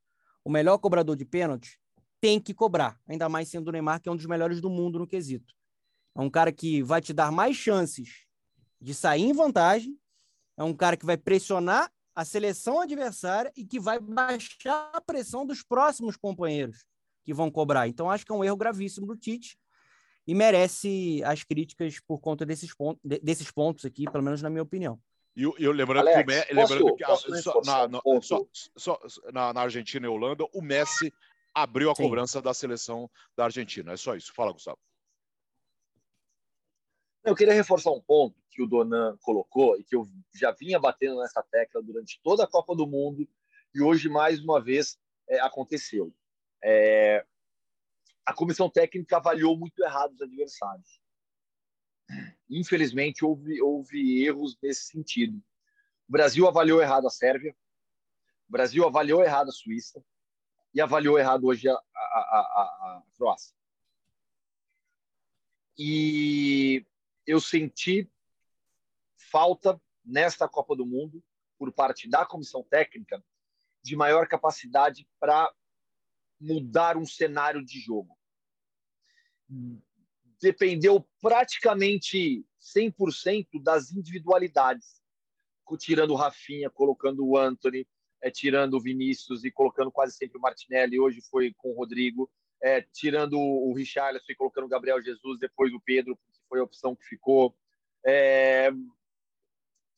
O 0.43 0.49
melhor 0.49 0.77
cobrador 0.77 1.15
de 1.15 1.25
pênalti 1.25 1.79
tem 2.23 2.39
que 2.39 2.53
cobrar, 2.53 2.97
ainda 3.05 3.27
mais 3.27 3.49
sendo 3.49 3.67
o 3.67 3.71
Neymar, 3.73 3.99
que 3.99 4.07
é 4.07 4.11
um 4.11 4.15
dos 4.15 4.25
melhores 4.25 4.61
do 4.61 4.69
mundo 4.69 4.97
no 4.97 5.05
quesito. 5.05 5.53
É 6.15 6.21
um 6.21 6.29
cara 6.29 6.53
que 6.53 6.81
vai 6.81 7.01
te 7.01 7.11
dar 7.11 7.33
mais 7.33 7.57
chances 7.57 8.23
de 8.79 8.93
sair 8.93 9.23
em 9.23 9.33
vantagem, 9.33 9.99
é 10.55 10.63
um 10.63 10.73
cara 10.73 10.95
que 10.95 11.05
vai 11.05 11.17
pressionar 11.17 11.91
a 12.15 12.23
seleção 12.23 12.79
adversária 12.79 13.51
e 13.57 13.65
que 13.65 13.77
vai 13.77 13.99
baixar 13.99 14.89
a 14.93 15.01
pressão 15.01 15.45
dos 15.45 15.61
próximos 15.63 16.15
companheiros 16.15 16.85
que 17.25 17.33
vão 17.33 17.51
cobrar. 17.51 17.89
Então, 17.89 18.09
acho 18.09 18.25
que 18.25 18.31
é 18.31 18.35
um 18.35 18.43
erro 18.43 18.55
gravíssimo 18.55 19.05
do 19.05 19.17
Tite 19.17 19.57
e 20.25 20.33
merece 20.33 21.21
as 21.25 21.43
críticas 21.43 21.99
por 21.99 22.19
conta 22.19 22.45
desses, 22.45 22.73
pontos, 22.73 23.01
desses 23.21 23.51
pontos 23.51 23.83
aqui, 23.83 24.09
pelo 24.09 24.23
menos 24.23 24.41
na 24.41 24.49
minha 24.49 24.63
opinião. 24.63 24.97
E 25.35 25.43
eu, 25.43 25.53
eu 25.59 25.73
lembrando 25.73 26.07
Alex, 26.07 26.45
que, 26.45 26.53
o, 26.53 26.55
lembrando 26.55 26.95
que 26.95 27.41
só, 27.41 27.59
na, 27.65 27.87
na, 27.89 28.01
só, 28.21 28.47
só, 28.77 28.97
na, 29.33 29.51
na 29.51 29.61
Argentina 29.61 30.05
e 30.05 30.09
Holanda, 30.09 30.45
o 30.53 30.61
Messi 30.61 31.13
abriu 31.53 31.91
a 31.91 31.95
Sim. 31.95 32.03
cobrança 32.03 32.41
da 32.41 32.53
seleção 32.53 33.09
da 33.35 33.45
Argentina. 33.45 33.93
É 33.93 33.97
só 33.97 34.15
isso. 34.15 34.33
Fala, 34.33 34.51
Gustavo. 34.51 34.79
Eu 37.23 37.35
queria 37.35 37.53
reforçar 37.53 37.91
um 37.91 38.01
ponto 38.01 38.41
que 38.49 38.61
o 38.61 38.67
Donan 38.67 39.17
colocou 39.21 39.79
e 39.79 39.83
que 39.83 39.95
eu 39.95 40.05
já 40.33 40.51
vinha 40.51 40.79
batendo 40.79 41.21
nessa 41.21 41.41
tecla 41.41 41.81
durante 41.81 42.19
toda 42.21 42.43
a 42.43 42.47
Copa 42.47 42.75
do 42.75 42.85
Mundo 42.85 43.27
e 43.73 43.81
hoje 43.81 44.09
mais 44.09 44.43
uma 44.43 44.61
vez 44.61 44.99
é, 45.29 45.39
aconteceu. 45.39 46.13
É, 46.61 47.25
a 48.25 48.33
comissão 48.33 48.69
técnica 48.69 49.17
avaliou 49.17 49.57
muito 49.57 49.81
errado 49.81 50.13
os 50.13 50.21
adversários. 50.21 51.01
Infelizmente 52.49 53.23
houve, 53.23 53.61
houve 53.61 54.25
erros 54.25 54.57
nesse 54.61 54.87
sentido. 54.87 55.37
O 56.07 56.11
Brasil 56.11 56.45
avaliou 56.45 56.81
errado 56.81 57.07
a 57.07 57.09
Sérvia, 57.09 57.55
o 58.49 58.51
Brasil 58.51 58.85
avaliou 58.85 59.23
errado 59.23 59.47
a 59.47 59.53
Suíça 59.53 60.03
e 60.73 60.81
avaliou 60.81 61.19
errado 61.19 61.45
hoje 61.45 61.69
a, 61.69 61.73
a, 61.73 61.77
a, 61.95 62.97
a 62.97 63.03
Croácia. 63.15 63.55
E 65.77 66.85
eu 67.25 67.39
senti 67.39 68.09
falta 69.15 69.79
nesta 70.03 70.47
Copa 70.47 70.75
do 70.75 70.85
Mundo, 70.85 71.23
por 71.57 71.71
parte 71.71 72.09
da 72.09 72.25
comissão 72.25 72.63
técnica, 72.63 73.23
de 73.81 73.95
maior 73.95 74.27
capacidade 74.27 75.07
para 75.19 75.51
mudar 76.39 76.97
um 76.97 77.05
cenário 77.05 77.63
de 77.63 77.79
jogo. 77.79 78.17
Dependeu 80.41 81.07
praticamente 81.21 82.45
100% 82.59 83.61
das 83.61 83.91
individualidades, 83.91 85.01
tirando 85.79 86.11
o 86.11 86.15
Rafinha, 86.15 86.69
colocando 86.69 87.25
o 87.25 87.37
Anthony, 87.37 87.87
é, 88.23 88.31
tirando 88.31 88.75
o 88.75 88.81
Vinícius 88.81 89.43
e 89.43 89.51
colocando 89.51 89.91
quase 89.91 90.15
sempre 90.15 90.37
o 90.37 90.41
Martinelli, 90.41 90.97
hoje 90.97 91.21
foi 91.29 91.53
com 91.57 91.71
o 91.71 91.75
Rodrigo, 91.75 92.31
é, 92.61 92.81
tirando 92.93 93.37
o 93.37 93.73
Richarlison 93.73 94.23
e 94.29 94.35
colocando 94.35 94.63
o 94.63 94.69
Gabriel 94.69 95.03
Jesus, 95.03 95.37
depois 95.37 95.73
o 95.73 95.81
Pedro, 95.81 96.17
foi 96.47 96.61
a 96.61 96.63
opção 96.63 96.95
que 96.95 97.03
ficou. 97.03 97.53
É, 98.05 98.71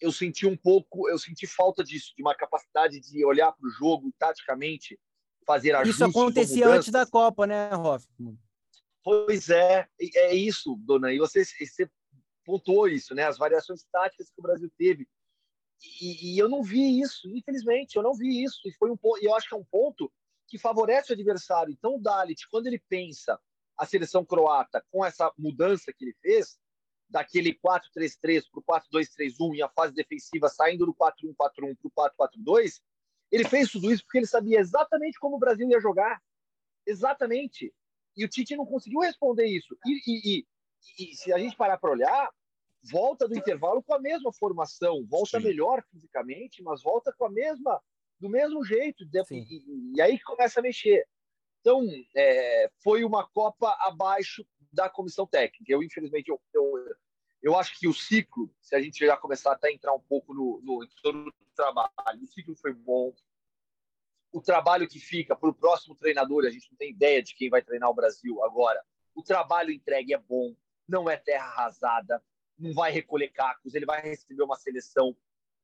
eu 0.01 0.12
senti 0.12 0.48
um 0.48 0.58
pouco, 0.58 1.08
eu 1.08 1.20
senti 1.20 1.46
falta 1.46 1.84
disso, 1.84 2.13
de 2.17 2.24
uma 2.24 2.34
capacidade 2.34 3.00
de 3.00 3.24
olhar 3.24 3.51
para 3.51 3.67
o 3.67 3.72
jogo 3.72 4.12
taticamente, 4.17 5.00
fazer 5.46 5.75
ajustes. 5.75 5.96
Isso 5.96 6.05
acontecia 6.05 6.67
antes 6.67 6.91
da 6.91 7.05
Copa, 7.05 7.46
né, 7.46 7.70
Hoffman? 7.75 8.36
Pois 9.03 9.50
é, 9.51 9.88
é 10.00 10.34
isso, 10.34 10.75
dona. 10.79 11.13
E 11.13 11.20
você, 11.20 11.46
você 11.46 11.88
pontuou 12.44 12.88
isso, 12.88 13.13
né? 13.13 13.25
As 13.25 13.38
variações 13.38 13.86
táticas 13.91 14.32
que 14.32 14.39
o 14.39 14.41
Brasil 14.41 14.72
teve. 14.75 15.08
E, 16.01 16.34
e, 16.34 16.39
eu 16.39 16.50
não 16.50 16.63
vi 16.63 17.00
isso, 17.01 17.29
infelizmente, 17.29 17.96
eu 17.96 18.03
não 18.03 18.13
vi 18.13 18.44
isso. 18.44 18.60
E 18.65 18.72
foi 18.74 18.89
um 18.89 18.98
ponto, 18.98 19.24
eu 19.24 19.36
acho 19.36 19.48
que 19.48 19.53
é 19.53 19.58
um 19.58 19.65
ponto 19.65 20.12
que 20.48 20.58
favorece 20.58 21.12
o 21.12 21.13
adversário. 21.13 21.72
Então, 21.72 21.96
o 21.96 22.01
Dalit, 22.01 22.48
quando 22.50 22.67
ele 22.67 22.82
pensa 22.89 23.39
a 23.77 23.86
seleção 23.86 24.25
croata 24.25 24.84
com 24.91 25.05
essa 25.05 25.32
mudança 25.38 25.91
que 25.94 26.05
ele 26.05 26.15
fez, 26.22 26.58
daquele 27.10 27.53
4-3-3 27.53 28.44
para 28.51 28.60
o 28.60 28.63
4-2-3-1 29.00 29.55
e 29.55 29.62
a 29.62 29.70
fase 29.70 29.94
defensiva 29.94 30.50
saindo 30.50 30.86
do 30.86 30.94
4-1-4-1 30.94 31.77
para 31.94 32.27
o 32.27 32.29
4-4-2, 32.29 32.82
ele 33.32 33.46
fez 33.46 33.72
tudo 33.72 33.91
isso 33.91 34.03
porque 34.03 34.20
ele 34.20 34.27
sabia 34.27 34.60
exatamente 34.60 35.20
como 35.20 35.36
o 35.36 35.39
Brasil 35.39 35.70
ia 35.70 35.79
jogar. 35.79 36.22
Exatamente. 36.86 37.74
E 38.15 38.24
o 38.24 38.29
Tite 38.29 38.55
não 38.55 38.65
conseguiu 38.65 39.00
responder 39.00 39.46
isso. 39.46 39.77
E, 39.86 40.01
e, 40.08 40.38
e, 40.38 40.48
e 41.12 41.15
se 41.15 41.34
a 41.34 41.38
gente 41.38 41.55
parar 41.55 41.77
para 41.77 41.91
olhar, 41.91 42.32
volta 42.91 43.27
do 43.27 43.35
intervalo 43.35 43.81
com 43.81 43.93
a 43.93 43.99
mesma 43.99 44.31
formação, 44.31 45.05
volta 45.05 45.39
Sim. 45.39 45.45
melhor 45.45 45.83
fisicamente, 45.91 46.61
mas 46.61 46.81
volta 46.81 47.13
com 47.17 47.25
a 47.25 47.29
mesma, 47.29 47.81
do 48.19 48.29
mesmo 48.29 48.63
jeito. 48.63 49.03
E, 49.31 50.01
aí 50.01 50.17
que 50.17 50.23
começa 50.23 50.59
a 50.59 50.63
mexer. 50.63 51.07
Então, 51.61 51.81
é, 52.15 52.69
foi 52.83 53.03
uma 53.03 53.27
Copa 53.27 53.75
abaixo 53.81 54.45
da 54.71 54.89
comissão 54.89 55.25
técnica. 55.25 55.71
Eu, 55.71 55.81
infelizmente, 55.81 56.29
eu, 56.29 56.39
eu, 56.53 56.95
eu 57.41 57.55
acho 57.55 57.77
que 57.79 57.87
o 57.87 57.93
ciclo, 57.93 58.53
se 58.61 58.75
a 58.75 58.81
gente 58.81 59.03
já 59.03 59.17
começar 59.17 59.53
até 59.53 59.69
a 59.69 59.73
entrar 59.73 59.93
um 59.93 59.99
pouco 59.99 60.33
no, 60.33 60.61
no, 60.61 60.87
no 61.11 61.33
trabalho, 61.55 62.21
o 62.21 62.27
ciclo 62.27 62.55
foi 62.55 62.73
bom. 62.73 63.13
O 64.31 64.41
trabalho 64.41 64.87
que 64.87 64.99
fica 64.99 65.35
para 65.35 65.49
o 65.49 65.53
próximo 65.53 65.95
treinador, 65.95 66.45
a 66.45 66.49
gente 66.49 66.69
não 66.69 66.77
tem 66.77 66.91
ideia 66.91 67.23
de 67.23 67.33
quem 67.33 67.49
vai 67.49 67.61
treinar 67.61 67.89
o 67.89 67.95
Brasil 67.95 68.43
agora. 68.43 68.83
O 69.15 69.23
trabalho 69.23 69.71
entregue 69.71 70.13
é 70.13 70.17
bom, 70.17 70.53
não 70.87 71.09
é 71.09 71.15
terra 71.15 71.45
arrasada, 71.45 72.21
não 72.57 72.74
vai 72.74 72.91
recolher 72.91 73.29
cacos, 73.29 73.74
ele 73.74 73.85
vai 73.85 74.01
receber 74.01 74.43
uma 74.43 74.55
seleção 74.55 75.15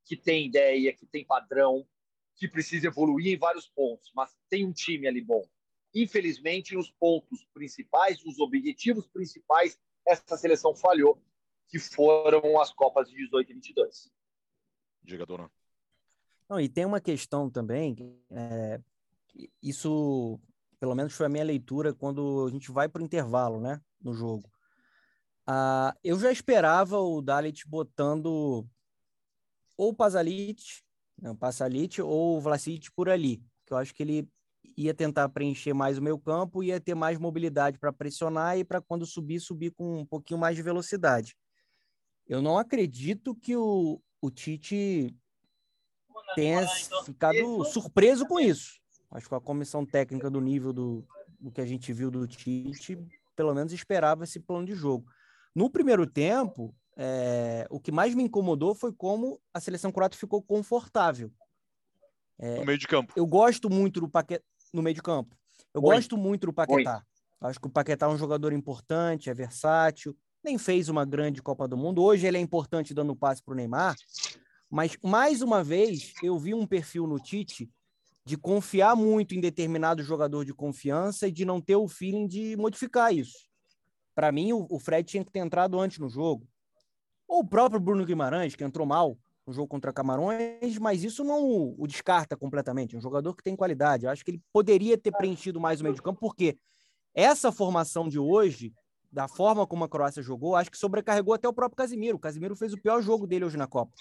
que 0.04 0.16
tem 0.16 0.46
ideia, 0.46 0.92
que 0.92 1.06
tem 1.06 1.24
padrão, 1.24 1.86
que 2.36 2.48
precisa 2.48 2.86
evoluir 2.86 3.34
em 3.34 3.38
vários 3.38 3.68
pontos, 3.68 4.10
mas 4.14 4.36
tem 4.48 4.66
um 4.66 4.72
time 4.72 5.06
ali 5.06 5.22
bom. 5.22 5.42
Infelizmente, 5.94 6.74
nos 6.74 6.90
pontos 6.90 7.44
principais, 7.52 8.24
nos 8.24 8.38
objetivos 8.40 9.06
principais, 9.06 9.78
essa 10.06 10.36
seleção 10.36 10.74
falhou, 10.74 11.22
que 11.68 11.78
foram 11.78 12.60
as 12.60 12.72
Copas 12.72 13.08
de 13.08 13.16
18 13.16 13.50
e 13.50 13.54
22. 13.54 14.12
Diga, 15.02 15.26
dona. 15.26 15.50
Não, 16.48 16.60
e 16.60 16.68
tem 16.68 16.84
uma 16.84 17.00
questão 17.00 17.48
também, 17.48 17.96
é, 18.30 18.80
isso, 19.62 20.38
pelo 20.78 20.94
menos 20.94 21.14
foi 21.14 21.26
a 21.26 21.28
minha 21.28 21.44
leitura 21.44 21.94
quando 21.94 22.46
a 22.46 22.50
gente 22.50 22.70
vai 22.70 22.88
para 22.88 23.00
o 23.00 23.04
intervalo, 23.04 23.60
né, 23.60 23.80
no 24.00 24.12
jogo. 24.12 24.50
Ah, 25.54 25.94
eu 26.02 26.18
já 26.18 26.32
esperava 26.32 26.98
o 26.98 27.20
Dalit 27.20 27.68
botando 27.68 28.66
ou 29.76 29.90
o 29.90 29.94
Pasalic, 29.94 30.62
não, 31.20 31.36
Pasalic 31.36 32.00
ou 32.00 32.38
o 32.38 32.40
Vlasic 32.40 32.90
por 32.92 33.10
ali, 33.10 33.44
que 33.66 33.74
eu 33.74 33.76
acho 33.76 33.92
que 33.94 34.02
ele 34.02 34.26
ia 34.78 34.94
tentar 34.94 35.28
preencher 35.28 35.74
mais 35.74 35.98
o 35.98 36.02
meu 36.02 36.18
campo, 36.18 36.62
ia 36.62 36.80
ter 36.80 36.94
mais 36.94 37.18
mobilidade 37.18 37.78
para 37.78 37.92
pressionar 37.92 38.56
e 38.56 38.64
para 38.64 38.80
quando 38.80 39.04
subir, 39.04 39.40
subir 39.40 39.72
com 39.72 39.98
um 40.00 40.06
pouquinho 40.06 40.40
mais 40.40 40.56
de 40.56 40.62
velocidade. 40.62 41.36
Eu 42.26 42.40
não 42.40 42.56
acredito 42.56 43.34
que 43.34 43.54
o, 43.54 44.00
o 44.22 44.30
Tite 44.30 45.14
tenha 46.34 46.66
ficado 47.04 47.62
surpreso 47.66 48.26
com 48.26 48.40
isso. 48.40 48.80
Acho 49.10 49.28
que 49.28 49.34
a 49.34 49.40
comissão 49.40 49.84
técnica 49.84 50.30
do 50.30 50.40
nível 50.40 50.72
do, 50.72 51.06
do 51.38 51.52
que 51.52 51.60
a 51.60 51.66
gente 51.66 51.92
viu 51.92 52.10
do 52.10 52.26
Tite, 52.26 52.96
pelo 53.36 53.54
menos 53.54 53.70
esperava 53.74 54.24
esse 54.24 54.40
plano 54.40 54.64
de 54.64 54.74
jogo. 54.74 55.04
No 55.54 55.70
primeiro 55.70 56.06
tempo, 56.06 56.74
é, 56.96 57.66
o 57.70 57.80
que 57.80 57.92
mais 57.92 58.14
me 58.14 58.22
incomodou 58.22 58.74
foi 58.74 58.92
como 58.92 59.40
a 59.52 59.60
seleção 59.60 59.92
croata 59.92 60.16
ficou 60.16 60.42
confortável. 60.42 61.30
É, 62.38 62.56
no 62.56 62.64
meio 62.64 62.78
de 62.78 62.86
campo. 62.86 63.12
Eu 63.16 63.26
gosto 63.26 63.70
muito 63.70 64.00
do 64.00 64.08
Paquetá 64.08 64.44
no 64.72 64.82
meio 64.82 64.94
de 64.94 65.02
campo. 65.02 65.36
Eu 65.74 65.82
Oi. 65.82 65.94
gosto 65.94 66.16
muito 66.16 66.46
do 66.46 66.52
Paquetá. 66.52 66.96
Oi. 66.96 67.48
Acho 67.48 67.60
que 67.60 67.66
o 67.66 67.70
Paquetá 67.70 68.06
é 68.06 68.08
um 68.08 68.16
jogador 68.16 68.52
importante, 68.52 69.28
é 69.28 69.34
versátil. 69.34 70.16
Nem 70.42 70.56
fez 70.58 70.88
uma 70.88 71.04
grande 71.04 71.42
Copa 71.42 71.68
do 71.68 71.76
Mundo. 71.76 72.02
Hoje 72.02 72.26
ele 72.26 72.38
é 72.38 72.40
importante 72.40 72.94
dando 72.94 73.14
passe 73.14 73.42
para 73.42 73.52
o 73.52 73.56
Neymar. 73.56 73.94
Mas, 74.70 74.96
mais 75.02 75.42
uma 75.42 75.62
vez, 75.62 76.14
eu 76.22 76.38
vi 76.38 76.54
um 76.54 76.66
perfil 76.66 77.06
no 77.06 77.18
Tite 77.18 77.70
de 78.24 78.36
confiar 78.36 78.96
muito 78.96 79.34
em 79.34 79.40
determinado 79.40 80.02
jogador 80.02 80.44
de 80.44 80.54
confiança 80.54 81.28
e 81.28 81.32
de 81.32 81.44
não 81.44 81.60
ter 81.60 81.76
o 81.76 81.88
feeling 81.88 82.26
de 82.26 82.56
modificar 82.56 83.12
isso. 83.12 83.51
Para 84.14 84.30
mim, 84.30 84.52
o 84.52 84.78
Fred 84.78 85.08
tinha 85.08 85.24
que 85.24 85.30
ter 85.30 85.38
entrado 85.38 85.80
antes 85.80 85.98
no 85.98 86.08
jogo. 86.08 86.46
Ou 87.26 87.40
o 87.40 87.46
próprio 87.46 87.80
Bruno 87.80 88.04
Guimarães, 88.04 88.54
que 88.54 88.62
entrou 88.64 88.86
mal, 88.86 89.16
no 89.46 89.52
jogo 89.52 89.68
contra 89.68 89.92
Camarões, 89.92 90.78
mas 90.78 91.02
isso 91.02 91.24
não 91.24 91.42
o, 91.44 91.74
o 91.82 91.86
descarta 91.86 92.36
completamente. 92.36 92.94
É 92.94 92.98
um 92.98 93.02
jogador 93.02 93.34
que 93.34 93.42
tem 93.42 93.56
qualidade. 93.56 94.04
Eu 94.04 94.10
acho 94.10 94.24
que 94.24 94.30
ele 94.30 94.42
poderia 94.52 94.96
ter 94.96 95.12
preenchido 95.12 95.60
mais 95.60 95.80
o 95.80 95.84
meio 95.84 95.94
de 95.94 96.02
campo, 96.02 96.20
porque 96.20 96.56
essa 97.14 97.50
formação 97.50 98.08
de 98.08 98.18
hoje, 98.18 98.72
da 99.10 99.26
forma 99.28 99.66
como 99.66 99.84
a 99.84 99.88
Croácia 99.88 100.22
jogou, 100.22 100.54
acho 100.56 100.70
que 100.70 100.78
sobrecarregou 100.78 101.34
até 101.34 101.48
o 101.48 101.52
próprio 101.52 101.76
Casimiro. 101.76 102.16
O 102.16 102.20
Casimiro 102.20 102.54
fez 102.54 102.72
o 102.72 102.80
pior 102.80 103.02
jogo 103.02 103.26
dele 103.26 103.44
hoje 103.44 103.56
na 103.56 103.66
Copa. 103.66 103.92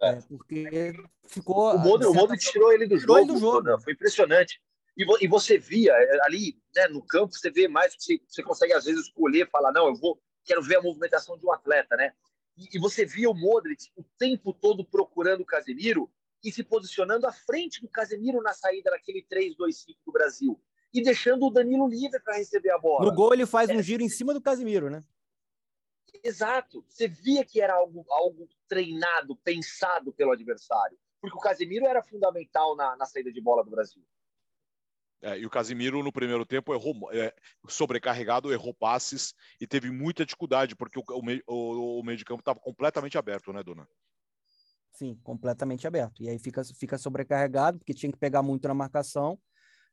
É, 0.00 0.10
é 0.10 0.20
porque 0.22 0.92
ficou. 1.26 1.74
O 1.74 1.78
Modric, 1.78 2.14
certa... 2.14 2.36
tirou 2.36 2.72
ele 2.72 2.86
do 2.86 2.98
tirou 2.98 3.18
jogo. 3.18 3.30
Ele 3.30 3.32
do 3.32 3.38
jogo. 3.38 3.80
Foi 3.80 3.92
impressionante. 3.92 4.60
E, 5.00 5.24
e, 5.24 5.28
você 5.28 5.56
via 5.56 5.92
é, 5.92 6.24
ali 6.26 6.60
né, 6.76 6.86
no 6.88 7.02
campo, 7.02 7.32
você 7.34 7.50
vê 7.50 7.66
mais, 7.66 7.94
você, 7.98 8.20
você 8.28 8.42
consegue 8.42 8.74
às 8.74 8.84
vezes 8.84 9.06
escolher, 9.06 9.48
falar, 9.48 9.72
não, 9.72 9.86
eu 9.86 9.94
vou, 9.94 10.20
quero 10.44 10.62
ver 10.62 10.76
a 10.76 10.82
movimentação 10.82 11.38
de 11.38 11.46
um 11.46 11.52
atleta, 11.52 11.96
né? 11.96 12.12
e, 12.56 12.78
você 12.78 13.06
via 13.06 13.30
o 13.30 13.34
Modric 13.34 13.90
o 13.96 14.04
tempo 14.18 14.52
todo 14.52 14.84
procurando 14.84 15.40
o 15.40 15.46
Casemiro 15.46 16.10
e 16.44 16.52
se 16.52 16.62
posicionando 16.62 17.26
à 17.26 17.32
frente 17.32 17.80
do 17.80 17.88
Casemiro 17.88 18.42
na 18.42 18.52
saída 18.52 18.90
daquele 18.90 19.24
3-2-5 19.30 19.96
do 20.04 20.12
Brasil 20.12 20.60
e 20.92 21.02
deixando 21.02 21.46
o 21.46 21.50
Danilo 21.50 21.88
livre 21.88 22.20
para 22.20 22.36
receber 22.36 22.70
a 22.70 22.78
bola. 22.78 23.04
No 23.06 23.14
gol 23.14 23.32
ele 23.32 23.46
faz 23.46 23.70
é. 23.70 23.74
um 23.74 23.82
giro 23.82 24.02
em 24.02 24.08
cima 24.08 24.34
do 24.34 24.40
Casemiro, 24.40 24.90
né? 24.90 25.02
Exato. 26.22 26.84
Você 26.88 27.08
via 27.08 27.44
que 27.44 27.60
era 27.60 27.74
algo, 27.74 28.04
algo 28.10 28.48
treinado, 28.68 29.36
pensado 29.36 30.12
pelo 30.12 30.32
adversário. 30.32 30.98
Porque 31.20 31.36
o 31.36 31.40
Casemiro 31.40 31.86
era 31.86 32.02
fundamental 32.02 32.74
na, 32.74 32.96
na 32.96 33.06
saída 33.06 33.30
de 33.30 33.40
bola 33.40 33.62
do 33.64 33.70
Brasil. 33.70 34.02
É, 35.22 35.38
e 35.38 35.44
o 35.44 35.50
Casimiro, 35.50 36.02
no 36.02 36.12
primeiro 36.12 36.46
tempo, 36.46 36.72
errou, 36.72 36.94
é, 37.12 37.34
sobrecarregado, 37.68 38.52
errou 38.52 38.72
passes 38.72 39.34
e 39.60 39.66
teve 39.66 39.90
muita 39.90 40.24
dificuldade, 40.24 40.74
porque 40.74 40.98
o, 40.98 41.04
o, 41.46 42.00
o 42.00 42.02
meio 42.02 42.16
de 42.16 42.24
campo 42.24 42.40
estava 42.40 42.58
completamente 42.58 43.18
aberto, 43.18 43.52
né, 43.52 43.62
Dona? 43.62 43.86
Sim, 44.92 45.18
completamente 45.22 45.86
aberto. 45.86 46.22
E 46.22 46.28
aí 46.28 46.38
fica, 46.38 46.62
fica 46.64 46.98
sobrecarregado, 46.98 47.78
porque 47.78 47.94
tinha 47.94 48.10
que 48.10 48.18
pegar 48.18 48.42
muito 48.42 48.66
na 48.66 48.74
marcação. 48.74 49.38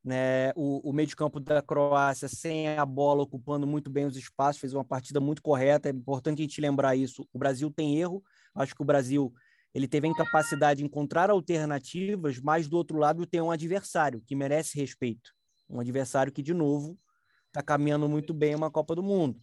Né? 0.04 0.52
O, 0.56 0.90
o 0.90 0.94
meio 0.94 1.08
de 1.08 1.16
campo 1.16 1.40
da 1.40 1.62
Croácia, 1.62 2.30
sem 2.30 2.70
a 2.70 2.86
bola, 2.86 3.24
ocupando 3.24 3.68
muito 3.68 3.90
bem 3.90 4.06
os 4.06 4.16
espaços, 4.16 4.62
fez 4.62 4.74
uma 4.74 4.86
partida 4.86 5.20
muito 5.20 5.42
correta. 5.42 5.90
É 5.90 5.92
importante 5.92 6.40
a 6.40 6.44
gente 6.44 6.62
lembrar 6.62 6.96
isso. 6.96 7.28
O 7.34 7.40
Brasil 7.40 7.70
tem 7.70 7.98
erro. 8.00 8.24
Acho 8.56 8.74
que 8.74 8.82
o 8.82 8.86
Brasil 8.86 9.34
ele 9.78 9.88
teve 9.88 10.08
a 10.08 10.10
incapacidade 10.10 10.80
de 10.80 10.86
encontrar 10.86 11.30
alternativas, 11.30 12.40
mas 12.40 12.68
do 12.68 12.76
outro 12.76 12.98
lado 12.98 13.28
tem 13.28 13.40
um 13.40 13.52
adversário 13.52 14.20
que 14.26 14.36
merece 14.36 14.76
respeito. 14.76 15.32
Um 15.70 15.80
adversário 15.80 16.34
que, 16.34 16.42
de 16.42 16.52
novo, 16.52 16.98
está 17.46 17.62
caminhando 17.62 18.10
muito 18.10 18.34
bem 18.34 18.56
uma 18.56 18.72
Copa 18.72 18.96
do 18.96 19.04
Mundo, 19.04 19.40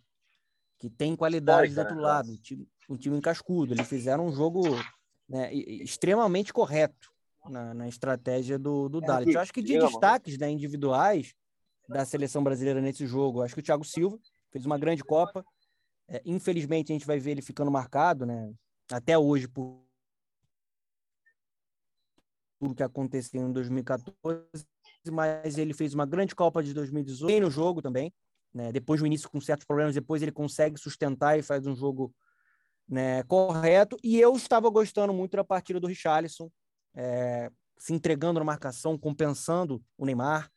que 0.76 0.90
tem 0.90 1.14
qualidade 1.14 1.72
do 1.72 1.78
outro 1.78 1.94
né? 1.94 2.02
lado, 2.02 2.32
um 2.32 2.36
time, 2.36 2.68
um 2.90 2.96
time 2.96 3.16
encascudo. 3.16 3.74
Eles 3.74 3.86
fizeram 3.86 4.26
um 4.26 4.32
jogo 4.32 4.62
né, 5.28 5.54
extremamente 5.54 6.52
correto 6.52 7.12
na, 7.48 7.72
na 7.72 7.86
estratégia 7.86 8.58
do, 8.58 8.88
do 8.88 8.98
é, 9.04 9.06
Dalit. 9.06 9.34
Eu 9.34 9.40
acho 9.40 9.52
que 9.52 9.62
de 9.62 9.78
destaques 9.78 10.36
né, 10.36 10.50
individuais 10.50 11.32
da 11.88 12.04
seleção 12.04 12.42
brasileira 12.42 12.80
nesse 12.80 13.06
jogo, 13.06 13.40
acho 13.40 13.54
que 13.54 13.60
o 13.60 13.64
Thiago 13.64 13.84
Silva 13.84 14.18
fez 14.50 14.66
uma 14.66 14.78
grande 14.78 15.04
Copa. 15.04 15.44
É, 16.08 16.20
infelizmente, 16.26 16.90
a 16.90 16.94
gente 16.94 17.06
vai 17.06 17.20
ver 17.20 17.30
ele 17.30 17.42
ficando 17.42 17.70
marcado, 17.70 18.26
né? 18.26 18.52
Até 18.90 19.16
hoje, 19.16 19.46
por 19.46 19.83
tudo 22.64 22.74
que 22.74 22.82
aconteceu 22.82 23.46
em 23.46 23.52
2014, 23.52 24.16
mas 25.12 25.58
ele 25.58 25.74
fez 25.74 25.92
uma 25.92 26.06
grande 26.06 26.34
Copa 26.34 26.62
de 26.62 26.72
2018, 26.72 27.26
bem 27.26 27.40
no 27.40 27.50
jogo 27.50 27.82
também, 27.82 28.12
né? 28.54 28.72
Depois 28.72 29.00
do 29.00 29.06
início 29.06 29.28
com 29.28 29.40
certos 29.40 29.66
problemas, 29.66 29.94
depois 29.94 30.22
ele 30.22 30.32
consegue 30.32 30.78
sustentar 30.78 31.38
e 31.38 31.42
faz 31.42 31.66
um 31.66 31.76
jogo 31.76 32.14
né, 32.88 33.22
correto. 33.24 33.98
E 34.02 34.18
eu 34.18 34.34
estava 34.34 34.70
gostando 34.70 35.12
muito 35.12 35.36
da 35.36 35.44
partida 35.44 35.78
do 35.78 35.86
Richarlison, 35.86 36.50
é, 36.94 37.50
se 37.78 37.92
entregando 37.92 38.38
na 38.38 38.46
marcação, 38.46 38.96
compensando 38.96 39.82
o 39.98 40.06
Neymar, 40.06 40.50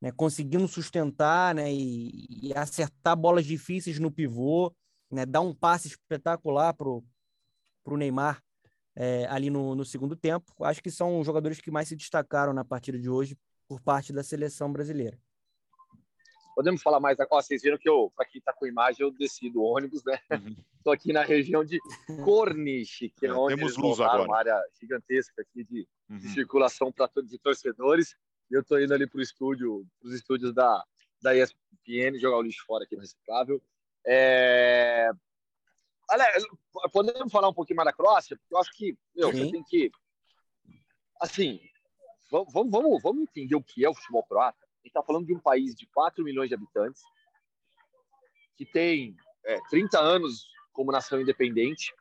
né, 0.00 0.12
conseguindo 0.12 0.68
sustentar 0.68 1.54
né, 1.54 1.72
e, 1.72 2.48
e, 2.48 2.54
acertar 2.54 3.16
bolas 3.16 3.44
difíceis 3.44 3.98
no 3.98 4.10
pivô, 4.10 4.72
né, 5.10 5.26
dar 5.26 5.40
um 5.40 5.52
passe 5.52 5.88
espetacular 5.88 6.74
para 6.74 6.88
o 6.88 7.96
Neymar 7.96 8.40
é, 9.02 9.26
ali 9.30 9.48
no, 9.48 9.74
no, 9.74 9.82
segundo 9.82 10.14
tempo. 10.14 10.52
Acho 10.62 10.82
que 10.82 10.90
são 10.90 11.18
os 11.18 11.24
jogadores 11.24 11.58
que 11.58 11.70
mais 11.70 11.88
se 11.88 11.96
destacaram 11.96 12.52
na 12.52 12.62
partida 12.62 12.98
de 12.98 13.08
hoje 13.08 13.34
por 13.66 13.80
parte 13.80 14.12
da 14.12 14.22
seleção 14.22 14.70
brasileira. 14.70 15.18
Podemos 16.54 16.82
falar 16.82 17.00
mais 17.00 17.18
agora? 17.18 17.42
Vocês 17.42 17.62
viram 17.62 17.78
que 17.78 17.88
eu, 17.88 18.12
para 18.14 18.26
quem 18.26 18.40
está 18.40 18.52
com 18.52 18.66
imagem, 18.66 19.06
eu 19.06 19.10
desci 19.10 19.48
do 19.48 19.62
ônibus, 19.62 20.04
né? 20.04 20.20
Estou 20.30 20.44
uhum. 20.88 20.92
aqui 20.92 21.14
na 21.14 21.22
região 21.22 21.64
de 21.64 21.78
Corniche, 22.22 23.08
que 23.08 23.24
é, 23.24 23.30
é 23.30 23.32
onde 23.32 23.56
temos 23.56 23.74
luz 23.78 24.00
agora. 24.00 24.24
uma 24.24 24.36
área 24.36 24.62
gigantesca 24.78 25.40
aqui 25.40 25.64
de, 25.64 25.88
uhum. 26.10 26.18
de 26.18 26.28
circulação 26.28 26.92
para 26.92 27.10
de 27.24 27.38
torcedores. 27.38 28.14
E 28.50 28.54
eu 28.54 28.60
estou 28.60 28.78
indo 28.78 28.92
ali 28.92 29.06
para 29.06 29.18
o 29.18 29.22
estúdio, 29.22 29.86
os 30.02 30.12
estúdios 30.12 30.52
da, 30.52 30.84
da 31.22 31.34
ESPN, 31.34 32.18
jogar 32.18 32.36
o 32.36 32.42
lixo 32.42 32.66
fora 32.66 32.84
aqui 32.84 32.96
no 32.96 33.00
reciclável. 33.00 33.62
É... 34.04 35.10
Olha, 36.10 36.26
podemos 36.92 37.32
falar 37.32 37.48
um 37.48 37.54
pouquinho 37.54 37.76
mais 37.76 37.86
da 37.86 37.92
Croácia? 37.92 38.36
Porque 38.36 38.54
eu 38.54 38.58
acho 38.58 38.70
que 38.76 38.96
meu, 39.14 39.30
você 39.30 39.50
tem 39.50 39.62
que. 39.64 39.90
Assim, 41.20 41.60
vamos, 42.30 42.52
vamos, 42.52 43.02
vamos 43.02 43.22
entender 43.22 43.54
o 43.54 43.62
que 43.62 43.84
é 43.84 43.88
o 43.88 43.94
futebol 43.94 44.24
croata 44.24 44.70
gente 44.80 44.88
está 44.88 45.02
falando 45.02 45.26
de 45.26 45.34
um 45.34 45.38
país 45.38 45.74
de 45.74 45.86
4 45.86 46.24
milhões 46.24 46.48
de 46.48 46.54
habitantes, 46.54 47.02
que 48.56 48.64
tem 48.64 49.16
é, 49.44 49.58
30 49.70 49.98
anos 49.98 50.46
como 50.72 50.92
nação 50.92 51.20
independente, 51.20 51.94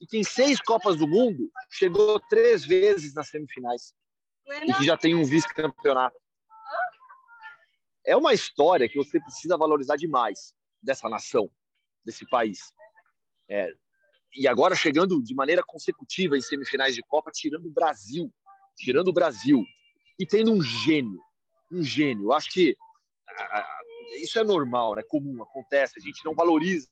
e 0.00 0.06
que 0.06 0.18
em 0.18 0.24
seis 0.24 0.60
Copas 0.60 0.96
do 0.96 1.06
Mundo 1.06 1.50
chegou 1.70 2.20
três 2.28 2.64
vezes 2.64 3.14
nas 3.14 3.28
semifinais, 3.28 3.94
e 4.46 4.72
que 4.74 4.84
já 4.84 4.96
tem 4.96 5.14
um 5.14 5.24
vice-campeonato. 5.24 6.16
É 8.04 8.16
uma 8.16 8.32
história 8.32 8.88
que 8.88 8.96
você 8.96 9.20
precisa 9.20 9.56
valorizar 9.56 9.96
demais 9.96 10.54
dessa 10.80 11.08
nação, 11.08 11.50
desse 12.04 12.28
país. 12.28 12.72
É, 13.48 13.72
e 14.34 14.46
agora 14.46 14.74
chegando 14.74 15.22
de 15.22 15.34
maneira 15.34 15.62
consecutiva 15.62 16.36
em 16.36 16.40
semifinais 16.40 16.94
de 16.94 17.02
Copa, 17.02 17.30
tirando 17.32 17.66
o 17.66 17.72
Brasil, 17.72 18.32
tirando 18.76 19.08
o 19.08 19.12
Brasil 19.12 19.64
e 20.18 20.26
tendo 20.26 20.52
um 20.52 20.62
gênio, 20.62 21.20
um 21.72 21.82
gênio. 21.82 22.24
Eu 22.24 22.32
acho 22.32 22.50
que 22.50 22.76
isso 24.20 24.38
é 24.38 24.44
normal, 24.44 24.94
é 24.94 24.96
né? 24.96 25.02
comum, 25.08 25.42
acontece. 25.42 25.98
A 25.98 26.02
gente 26.02 26.24
não 26.24 26.34
valoriza 26.34 26.88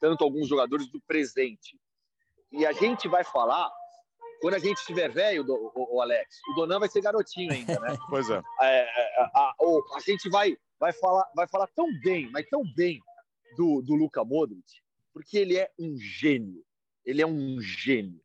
tanto 0.00 0.24
alguns 0.24 0.48
jogadores 0.48 0.88
do 0.90 1.00
presente. 1.02 1.78
E 2.52 2.64
a 2.64 2.72
gente 2.72 3.08
vai 3.08 3.24
falar 3.24 3.70
quando 4.40 4.54
a 4.54 4.58
gente 4.58 4.78
estiver 4.78 5.10
velho, 5.10 5.44
o, 5.48 6.00
Alex. 6.00 6.38
O 6.50 6.54
Donan 6.54 6.78
vai 6.78 6.88
ser 6.88 7.00
garotinho 7.00 7.52
ainda, 7.52 7.78
né? 7.80 7.96
Pois 8.08 8.28
é. 8.28 8.42
é, 8.62 8.80
é 8.80 9.20
a, 9.20 9.28
a, 9.34 9.54
a, 9.96 10.00
gente 10.00 10.28
vai, 10.28 10.56
vai, 10.78 10.92
falar, 10.92 11.28
vai 11.34 11.48
falar 11.48 11.66
tão 11.74 11.86
bem, 12.00 12.30
mas 12.30 12.46
tão 12.48 12.62
bem 12.74 13.00
do, 13.56 13.82
do 13.82 13.94
Luka 13.94 14.24
Modric, 14.24 14.62
porque 15.16 15.38
ele 15.38 15.56
é 15.56 15.72
um 15.78 15.96
gênio. 15.96 16.62
Ele 17.02 17.22
é 17.22 17.26
um 17.26 17.58
gênio. 17.58 18.20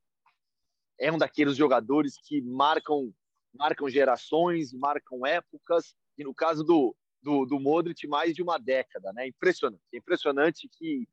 É 1.00 1.10
um 1.10 1.18
daqueles 1.18 1.56
jogadores 1.56 2.18
que 2.22 2.42
marcam 2.42 3.14
marcam 3.54 3.90
gerações, 3.90 4.74
marcam 4.74 5.26
épocas, 5.26 5.96
e 6.18 6.24
no 6.26 6.36
caso 6.36 6.66
do, 6.66 6.94
do, 7.22 7.46
do 7.46 7.62
Modric, 7.62 8.06
mais 8.08 8.36
de 8.36 8.44
uma 8.44 8.58
década. 8.58 9.14
Né? 9.14 9.28
Impressionante. 9.28 9.82
É 9.94 9.98
impressionante 9.98 10.68
que 10.68 11.08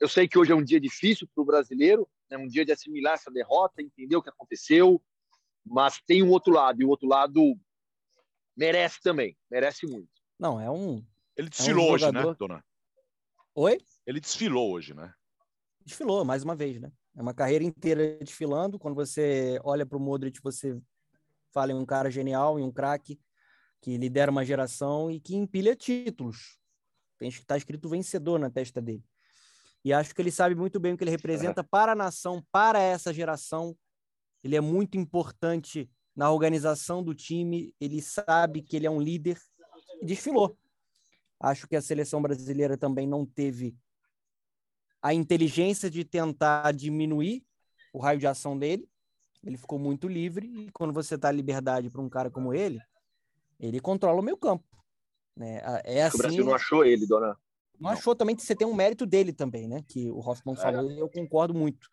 eu 0.00 0.08
sei 0.08 0.26
que 0.26 0.38
hoje 0.38 0.52
é 0.52 0.54
um 0.54 0.64
dia 0.64 0.80
difícil 0.80 1.28
para 1.34 1.42
o 1.42 1.46
brasileiro, 1.46 2.08
é 2.30 2.38
né? 2.38 2.42
um 2.42 2.48
dia 2.48 2.64
de 2.64 2.72
assimilar 2.72 3.12
essa 3.12 3.30
derrota, 3.30 3.82
entender 3.82 4.16
o 4.16 4.22
que 4.22 4.30
aconteceu, 4.30 5.02
mas 5.66 6.00
tem 6.00 6.22
um 6.22 6.30
outro 6.30 6.54
lado, 6.54 6.80
e 6.80 6.86
o 6.86 6.88
outro 6.88 7.06
lado 7.06 7.54
merece 8.56 9.02
também, 9.02 9.36
merece 9.50 9.86
muito. 9.86 10.08
Não, 10.38 10.58
é 10.58 10.70
um. 10.70 11.04
Ele 11.36 11.50
desfilou 11.50 11.88
é 11.88 11.90
um 11.90 11.92
hoje, 11.92 12.10
né, 12.10 12.34
dona? 12.38 12.64
Oi? 13.54 13.78
Ele 14.08 14.20
desfilou 14.20 14.72
hoje, 14.72 14.94
né? 14.94 15.12
Desfilou, 15.84 16.24
mais 16.24 16.42
uma 16.42 16.56
vez, 16.56 16.80
né? 16.80 16.90
É 17.14 17.20
uma 17.20 17.34
carreira 17.34 17.62
inteira 17.62 18.18
desfilando. 18.20 18.78
Quando 18.78 18.94
você 18.94 19.60
olha 19.62 19.84
para 19.84 19.98
o 19.98 20.00
Modric, 20.00 20.40
você 20.42 20.80
fala 21.52 21.72
em 21.72 21.74
um 21.74 21.84
cara 21.84 22.10
genial, 22.10 22.58
em 22.58 22.62
um 22.62 22.72
craque 22.72 23.20
que 23.82 23.98
lidera 23.98 24.30
uma 24.30 24.46
geração 24.46 25.10
e 25.10 25.20
que 25.20 25.36
empilha 25.36 25.76
títulos. 25.76 26.58
Está 27.20 27.58
escrito 27.58 27.86
vencedor 27.86 28.38
na 28.38 28.48
testa 28.48 28.80
dele. 28.80 29.04
E 29.84 29.92
acho 29.92 30.14
que 30.14 30.22
ele 30.22 30.30
sabe 30.30 30.54
muito 30.54 30.80
bem 30.80 30.94
o 30.94 30.96
que 30.96 31.04
ele 31.04 31.10
representa 31.10 31.62
para 31.62 31.92
a 31.92 31.94
nação, 31.94 32.42
para 32.50 32.80
essa 32.80 33.12
geração. 33.12 33.76
Ele 34.42 34.56
é 34.56 34.60
muito 34.60 34.96
importante 34.96 35.86
na 36.16 36.30
organização 36.30 37.02
do 37.02 37.14
time, 37.14 37.74
ele 37.78 38.00
sabe 38.00 38.62
que 38.62 38.74
ele 38.74 38.86
é 38.86 38.90
um 38.90 39.02
líder 39.02 39.38
e 40.00 40.06
desfilou. 40.06 40.56
Acho 41.38 41.68
que 41.68 41.76
a 41.76 41.82
seleção 41.82 42.22
brasileira 42.22 42.74
também 42.78 43.06
não 43.06 43.26
teve 43.26 43.76
a 45.02 45.14
inteligência 45.14 45.90
de 45.90 46.04
tentar 46.04 46.72
diminuir 46.72 47.44
o 47.92 47.98
raio 47.98 48.18
de 48.18 48.26
ação 48.26 48.58
dele. 48.58 48.88
Ele 49.44 49.56
ficou 49.56 49.78
muito 49.78 50.08
livre 50.08 50.46
e 50.46 50.70
quando 50.72 50.92
você 50.92 51.16
dá 51.16 51.30
liberdade 51.30 51.90
para 51.90 52.00
um 52.00 52.08
cara 52.08 52.30
como 52.30 52.52
ele, 52.52 52.80
ele 53.58 53.80
controla 53.80 54.20
o 54.20 54.24
meio 54.24 54.36
campo. 54.36 54.64
Né? 55.36 55.60
É 55.84 56.02
assim, 56.02 56.16
o 56.16 56.18
Brasil 56.18 56.44
não 56.44 56.54
achou 56.54 56.84
ele, 56.84 57.06
dona. 57.06 57.28
Não, 57.28 57.36
não, 57.80 57.90
achou 57.90 58.14
também 58.14 58.34
que 58.34 58.42
você 58.42 58.56
tem 58.56 58.66
um 58.66 58.74
mérito 58.74 59.06
dele 59.06 59.32
também, 59.32 59.68
né? 59.68 59.84
Que 59.86 60.10
o 60.10 60.18
Hoffman 60.18 60.56
é. 60.56 60.60
falou 60.60 60.90
e 60.90 60.98
eu 60.98 61.08
concordo 61.08 61.54
muito. 61.54 61.88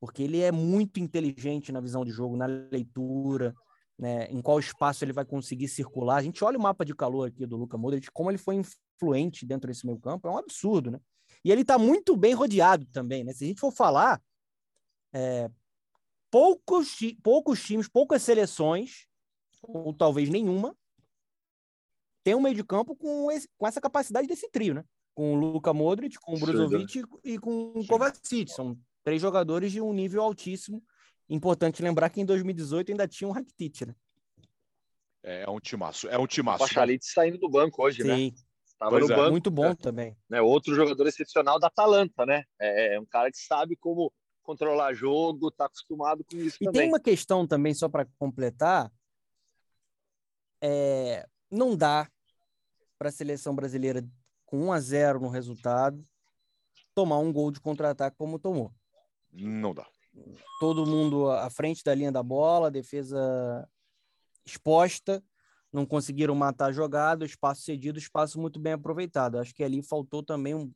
Porque 0.00 0.22
ele 0.22 0.40
é 0.40 0.50
muito 0.50 0.98
inteligente 0.98 1.70
na 1.70 1.80
visão 1.80 2.04
de 2.04 2.10
jogo, 2.10 2.36
na 2.36 2.46
leitura, 2.46 3.54
né? 3.96 4.26
em 4.30 4.42
qual 4.42 4.58
espaço 4.58 5.04
ele 5.04 5.12
vai 5.12 5.24
conseguir 5.24 5.68
circular. 5.68 6.16
A 6.16 6.22
gente 6.22 6.42
olha 6.42 6.58
o 6.58 6.62
mapa 6.62 6.84
de 6.84 6.94
calor 6.94 7.28
aqui 7.28 7.46
do 7.46 7.56
Luca 7.56 7.78
Modric, 7.78 8.10
como 8.10 8.30
ele 8.30 8.38
foi 8.38 8.56
influente 8.56 9.46
dentro 9.46 9.68
desse 9.68 9.86
meio 9.86 10.00
campo, 10.00 10.26
é 10.26 10.30
um 10.30 10.38
absurdo, 10.38 10.90
né? 10.90 11.00
E 11.44 11.50
ele 11.50 11.62
está 11.62 11.78
muito 11.78 12.16
bem 12.16 12.34
rodeado 12.34 12.86
também, 12.86 13.24
né? 13.24 13.32
Se 13.32 13.44
a 13.44 13.46
gente 13.46 13.60
for 13.60 13.72
falar, 13.72 14.22
é, 15.12 15.50
poucos, 16.30 16.96
poucos 17.22 17.62
times, 17.62 17.88
poucas 17.88 18.22
seleções, 18.22 19.06
ou 19.62 19.92
talvez 19.94 20.28
nenhuma, 20.28 20.76
tem 22.22 22.34
um 22.34 22.40
meio 22.40 22.54
de 22.54 22.64
campo 22.64 22.94
com, 22.94 23.30
esse, 23.30 23.48
com 23.56 23.66
essa 23.66 23.80
capacidade 23.80 24.26
desse 24.26 24.50
trio, 24.50 24.74
né? 24.74 24.84
Com 25.14 25.34
o 25.34 25.36
Luka 25.36 25.72
Modric, 25.72 26.18
com 26.20 26.34
o 26.34 26.38
Brozovic 26.38 27.02
e 27.24 27.38
com 27.38 27.72
o 27.74 27.86
Kovacic. 27.86 28.50
São 28.50 28.78
três 29.02 29.20
jogadores 29.20 29.72
de 29.72 29.80
um 29.80 29.92
nível 29.92 30.22
altíssimo. 30.22 30.82
Importante 31.28 31.82
lembrar 31.82 32.10
que 32.10 32.20
em 32.20 32.24
2018 32.24 32.90
ainda 32.90 33.08
tinha 33.08 33.28
um 33.28 33.32
Rakitic, 33.32 33.86
né? 33.86 33.94
É, 35.22 35.42
é 35.42 35.50
um 35.50 35.60
timaço, 35.60 36.08
é 36.08 36.18
um 36.18 36.26
timaço. 36.26 36.64
O 36.64 36.66
Pachalit 36.66 37.04
saindo 37.04 37.38
do 37.38 37.48
banco 37.48 37.82
hoje, 37.82 38.02
né? 38.02 38.16
Sim. 38.16 38.30
né? 38.30 38.49
Tava 38.80 38.92
pois 38.92 39.06
no 39.06 39.12
é. 39.12 39.16
banco. 39.16 39.30
Muito 39.30 39.50
bom 39.50 39.66
é. 39.66 39.74
também. 39.74 40.16
Né? 40.26 40.40
Outro 40.40 40.74
jogador 40.74 41.06
excepcional 41.06 41.60
da 41.60 41.66
Atalanta, 41.66 42.24
né? 42.24 42.44
É, 42.58 42.94
é 42.94 43.00
um 43.00 43.04
cara 43.04 43.30
que 43.30 43.36
sabe 43.36 43.76
como 43.76 44.10
controlar 44.42 44.94
jogo, 44.94 45.48
está 45.48 45.66
acostumado 45.66 46.24
com 46.24 46.36
isso 46.38 46.56
e 46.62 46.64
também. 46.64 46.80
tem 46.80 46.88
uma 46.88 46.98
questão 46.98 47.46
também, 47.46 47.74
só 47.74 47.90
para 47.90 48.08
completar, 48.18 48.90
é, 50.62 51.26
não 51.50 51.76
dá 51.76 52.10
para 52.98 53.10
a 53.10 53.12
seleção 53.12 53.54
brasileira, 53.54 54.02
com 54.46 54.68
1 54.68 54.72
a 54.72 54.80
0 54.80 55.20
no 55.20 55.28
resultado, 55.28 56.02
tomar 56.94 57.18
um 57.18 57.30
gol 57.30 57.50
de 57.50 57.60
contra-ataque 57.60 58.16
como 58.16 58.38
tomou. 58.38 58.72
Não 59.30 59.74
dá. 59.74 59.86
Todo 60.58 60.86
mundo 60.86 61.30
à 61.30 61.50
frente 61.50 61.84
da 61.84 61.94
linha 61.94 62.10
da 62.10 62.22
bola, 62.22 62.70
defesa 62.70 63.68
exposta, 64.44 65.22
não 65.72 65.86
conseguiram 65.86 66.34
matar 66.34 66.66
a 66.66 66.72
jogada, 66.72 67.24
espaço 67.24 67.62
cedido, 67.62 67.98
espaço 67.98 68.40
muito 68.40 68.58
bem 68.58 68.72
aproveitado. 68.72 69.38
Acho 69.38 69.54
que 69.54 69.62
ali 69.62 69.82
faltou 69.82 70.22
também 70.22 70.54
um, 70.54 70.72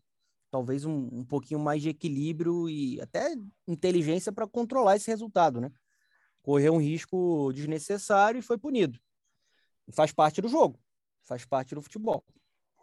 talvez 0.51 0.85
um, 0.85 1.09
um 1.13 1.25
pouquinho 1.25 1.59
mais 1.59 1.83
de 1.83 1.89
equilíbrio 1.89 2.69
e 2.69 3.01
até 3.01 3.35
inteligência 3.67 4.33
para 4.33 4.47
controlar 4.47 4.97
esse 4.97 5.11
resultado, 5.11 5.61
né? 5.61 5.71
Correu 6.43 6.75
um 6.75 6.81
risco 6.81 7.53
desnecessário 7.53 8.39
e 8.39 8.43
foi 8.43 8.57
punido. 8.57 8.99
Faz 9.93 10.13
parte 10.13 10.41
do 10.41 10.49
jogo, 10.49 10.79
faz 11.25 11.45
parte 11.45 11.75
do 11.75 11.83
futebol. 11.83 12.25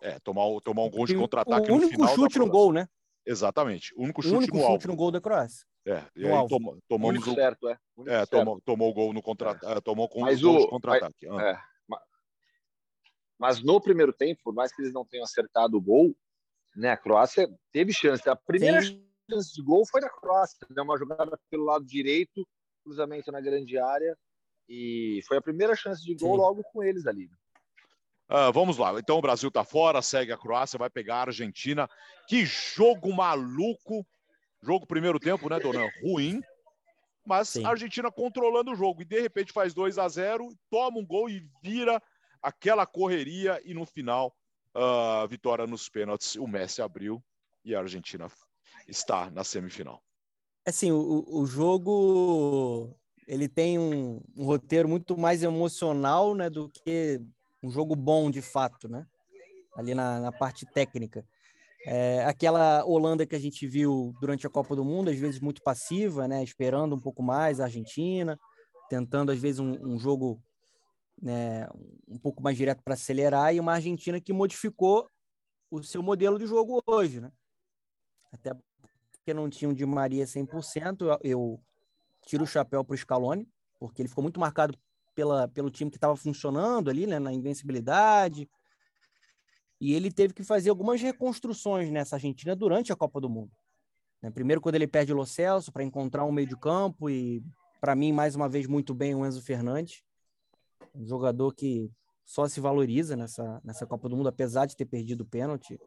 É, 0.01 0.19
tomar, 0.19 0.43
tomar 0.61 0.83
um 0.83 0.89
gol 0.89 1.05
de 1.05 1.15
contra-ataque 1.15 1.69
no 1.69 1.79
final. 1.79 1.79
O 1.79 1.85
único 1.85 2.07
chute 2.07 2.39
no 2.39 2.49
gol, 2.49 2.73
né? 2.73 2.87
Exatamente. 3.25 3.93
O 3.95 4.03
único 4.03 4.21
chute, 4.21 4.33
o 4.33 4.37
único 4.37 4.57
no, 4.57 4.65
chute 4.65 4.87
no 4.87 4.95
gol 4.95 5.11
da 5.11 5.21
Croácia. 5.21 5.65
É, 5.85 6.03
e 6.15 6.27
aí 6.27 6.47
tom, 6.47 6.77
tomamos 6.87 7.25
o 7.25 7.33
certo, 7.33 7.67
é. 7.67 7.77
é 8.07 8.25
tomou, 8.25 8.61
tomou 8.61 8.89
o 8.89 8.93
gol 8.93 9.13
no 9.13 9.21
contra 9.21 9.57
é. 9.63 9.81
tomou 9.81 10.07
com 10.07 10.21
mas 10.21 10.43
o 10.43 10.51
gol 10.51 10.59
de 10.59 10.67
contra-ataque. 10.69 11.27
Ah. 11.27 11.63
Mas 13.41 13.59
no 13.59 13.81
primeiro 13.81 14.13
tempo, 14.13 14.39
por 14.43 14.53
mais 14.53 14.71
que 14.71 14.83
eles 14.83 14.93
não 14.93 15.03
tenham 15.03 15.23
acertado 15.23 15.75
o 15.75 15.81
gol, 15.81 16.15
né, 16.75 16.91
a 16.91 16.97
Croácia 16.97 17.49
teve 17.73 17.91
chance. 17.91 18.29
A 18.29 18.35
primeira 18.35 18.83
Sim. 18.83 19.03
chance 19.27 19.51
de 19.51 19.63
gol 19.63 19.83
foi 19.83 19.99
da 19.99 20.11
Croácia, 20.11 20.59
né, 20.69 20.83
uma 20.83 20.95
jogada 20.95 21.35
pelo 21.49 21.65
lado 21.65 21.83
direito, 21.83 22.47
cruzamento 22.83 23.31
na 23.31 23.41
grande 23.41 23.79
área, 23.79 24.15
e 24.69 25.21
foi 25.27 25.37
a 25.37 25.41
primeira 25.41 25.75
chance 25.75 26.05
de 26.05 26.13
gol 26.13 26.35
Sim. 26.35 26.37
logo 26.37 26.63
com 26.71 26.83
eles 26.83 27.07
ali. 27.07 27.31
Uh, 28.29 28.53
vamos 28.53 28.77
lá. 28.77 28.93
Então 28.99 29.17
o 29.17 29.21
Brasil 29.21 29.47
está 29.49 29.63
fora, 29.63 30.03
segue 30.03 30.31
a 30.31 30.37
Croácia, 30.37 30.77
vai 30.77 30.91
pegar 30.91 31.15
a 31.15 31.21
Argentina. 31.21 31.89
Que 32.27 32.45
jogo 32.45 33.11
maluco! 33.11 34.05
Jogo 34.61 34.85
primeiro 34.85 35.19
tempo, 35.19 35.49
né, 35.49 35.59
Donan? 35.59 35.89
Ruim. 36.03 36.41
Mas 37.25 37.49
Sim. 37.49 37.65
a 37.65 37.69
Argentina 37.69 38.11
controlando 38.11 38.71
o 38.71 38.75
jogo. 38.75 39.01
E 39.01 39.05
de 39.05 39.19
repente 39.19 39.51
faz 39.51 39.73
2 39.73 39.97
a 39.97 40.07
0 40.07 40.47
toma 40.69 40.99
um 40.99 41.05
gol 41.05 41.27
e 41.27 41.43
vira 41.63 42.01
aquela 42.41 42.85
correria. 42.85 43.61
E 43.63 43.73
no 43.73 43.85
final, 43.85 44.35
uh, 44.75 45.27
vitória 45.27 45.67
nos 45.67 45.89
pênaltis. 45.89 46.35
O 46.35 46.47
Messi 46.47 46.81
abriu 46.81 47.23
e 47.63 47.75
a 47.75 47.79
Argentina 47.79 48.27
está 48.87 49.29
na 49.29 49.43
semifinal. 49.43 50.01
Assim, 50.65 50.91
o, 50.91 51.25
o 51.27 51.45
jogo 51.45 52.95
ele 53.27 53.47
tem 53.47 53.79
um, 53.79 54.21
um 54.35 54.45
roteiro 54.45 54.87
muito 54.87 55.17
mais 55.17 55.43
emocional 55.43 56.35
né, 56.35 56.49
do 56.49 56.69
que 56.69 57.21
um 57.63 57.69
jogo 57.69 57.95
bom 57.95 58.29
de 58.29 58.41
fato, 58.41 58.89
né? 58.89 59.05
Ali 59.75 59.95
na, 59.95 60.19
na 60.19 60.31
parte 60.31 60.65
técnica. 60.65 61.25
É, 61.85 62.23
aquela 62.25 62.83
Holanda 62.85 63.25
que 63.25 63.35
a 63.35 63.39
gente 63.39 63.65
viu 63.65 64.13
durante 64.19 64.45
a 64.45 64.49
Copa 64.49 64.75
do 64.75 64.83
Mundo, 64.83 65.09
às 65.09 65.17
vezes 65.17 65.39
muito 65.39 65.61
passiva, 65.63 66.27
né? 66.27 66.43
Esperando 66.43 66.95
um 66.95 66.99
pouco 66.99 67.23
mais 67.23 67.59
a 67.59 67.65
Argentina, 67.65 68.37
tentando 68.89 69.31
às 69.31 69.39
vezes 69.39 69.59
um, 69.59 69.71
um 69.81 69.97
jogo 69.97 70.41
né, 71.21 71.67
um 72.07 72.17
pouco 72.17 72.41
mais 72.41 72.57
direto 72.57 72.81
para 72.83 72.95
acelerar, 72.95 73.53
e 73.53 73.59
uma 73.59 73.73
Argentina 73.73 74.19
que 74.19 74.33
modificou 74.33 75.09
o 75.69 75.83
seu 75.83 76.01
modelo 76.01 76.39
de 76.39 76.47
jogo 76.47 76.81
hoje, 76.85 77.21
né? 77.21 77.31
Até 78.31 78.53
porque 79.11 79.33
não 79.33 79.49
tinha 79.49 79.69
um 79.69 79.73
Di 79.73 79.85
Maria 79.85 80.25
100%, 80.25 81.01
eu, 81.01 81.19
eu 81.23 81.63
tiro 82.25 82.43
o 82.43 82.47
chapéu 82.47 82.83
para 82.83 82.93
o 82.93 82.97
Scaloni, 82.97 83.47
porque 83.79 84.01
ele 84.01 84.09
ficou 84.09 84.21
muito 84.21 84.39
marcado 84.39 84.77
pela, 85.13 85.47
pelo 85.47 85.69
time 85.69 85.91
que 85.91 85.97
estava 85.97 86.15
funcionando 86.15 86.89
ali, 86.89 87.05
né, 87.05 87.19
na 87.19 87.31
invencibilidade. 87.31 88.49
E 89.79 89.93
ele 89.93 90.11
teve 90.11 90.33
que 90.33 90.43
fazer 90.43 90.69
algumas 90.69 91.01
reconstruções 91.01 91.91
nessa 91.91 92.15
Argentina 92.15 92.55
durante 92.55 92.91
a 92.91 92.95
Copa 92.95 93.19
do 93.19 93.29
Mundo. 93.29 93.51
Né? 94.21 94.29
Primeiro, 94.29 94.61
quando 94.61 94.75
ele 94.75 94.87
perde 94.87 95.11
o 95.11 95.15
Lo 95.15 95.25
Celso 95.25 95.71
para 95.71 95.83
encontrar 95.83 96.25
um 96.25 96.31
meio 96.31 96.47
de 96.47 96.57
campo, 96.57 97.09
e 97.09 97.43
para 97.79 97.95
mim, 97.95 98.11
mais 98.11 98.35
uma 98.35 98.47
vez, 98.47 98.67
muito 98.67 98.93
bem 98.93 99.15
o 99.15 99.25
Enzo 99.25 99.41
Fernandes, 99.41 100.03
um 100.95 101.05
jogador 101.05 101.53
que 101.53 101.91
só 102.25 102.47
se 102.47 102.59
valoriza 102.59 103.15
nessa, 103.15 103.61
nessa 103.63 103.85
Copa 103.85 104.07
do 104.07 104.15
Mundo, 104.15 104.29
apesar 104.29 104.65
de 104.65 104.75
ter 104.75 104.85
perdido 104.85 105.21
o 105.21 105.25
pênalti. 105.27 105.79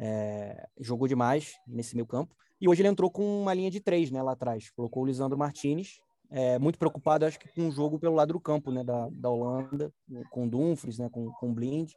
É, 0.00 0.68
jogou 0.78 1.08
demais 1.08 1.54
nesse 1.66 1.96
meio 1.96 2.06
campo. 2.06 2.34
E 2.60 2.68
hoje 2.68 2.82
ele 2.82 2.88
entrou 2.88 3.10
com 3.10 3.42
uma 3.42 3.54
linha 3.54 3.70
de 3.70 3.80
três 3.80 4.10
né, 4.10 4.22
lá 4.22 4.32
atrás. 4.32 4.70
Colocou 4.70 5.02
o 5.02 5.06
Lisandro 5.06 5.36
Martinez 5.36 6.00
é, 6.30 6.58
muito 6.58 6.78
preocupado, 6.78 7.24
acho 7.24 7.38
que 7.38 7.48
com 7.48 7.68
o 7.68 7.70
jogo 7.70 7.98
pelo 7.98 8.14
lado 8.14 8.32
do 8.32 8.40
campo, 8.40 8.70
né, 8.70 8.84
da, 8.84 9.08
da 9.10 9.30
Holanda, 9.30 9.92
com 10.30 10.48
Dumfries, 10.48 10.98
né, 10.98 11.08
com, 11.10 11.32
com 11.32 11.54
Blind, 11.54 11.92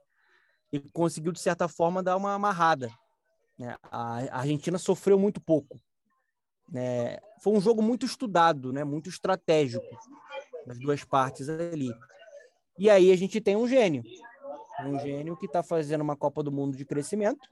e 0.71 0.79
conseguiu, 0.91 1.31
de 1.31 1.39
certa 1.39 1.67
forma, 1.67 2.01
dar 2.01 2.15
uma 2.15 2.33
amarrada. 2.33 2.89
Né? 3.57 3.75
A, 3.83 4.39
Argentina 4.39 4.77
sofreu 4.77 5.19
muito 5.19 5.41
pouco. 5.41 5.81
Né? 6.69 7.19
Foi 7.41 7.53
um 7.53 7.59
jogo 7.59 7.81
muito 7.81 8.05
estudado, 8.05 8.71
né, 8.71 8.83
muito 8.83 9.09
estratégico, 9.09 9.85
das 10.65 10.79
duas 10.79 11.03
partes 11.03 11.49
ali. 11.49 11.91
E 12.77 12.89
aí 12.89 13.11
a 13.11 13.15
gente 13.15 13.39
tem 13.39 13.55
um 13.55 13.67
gênio, 13.67 14.03
um 14.85 14.99
gênio 14.99 15.37
que 15.37 15.45
está 15.45 15.61
fazendo 15.61 16.01
uma 16.01 16.15
Copa 16.15 16.41
do 16.41 16.51
Mundo 16.51 16.75
de 16.75 16.85
crescimento, 16.85 17.47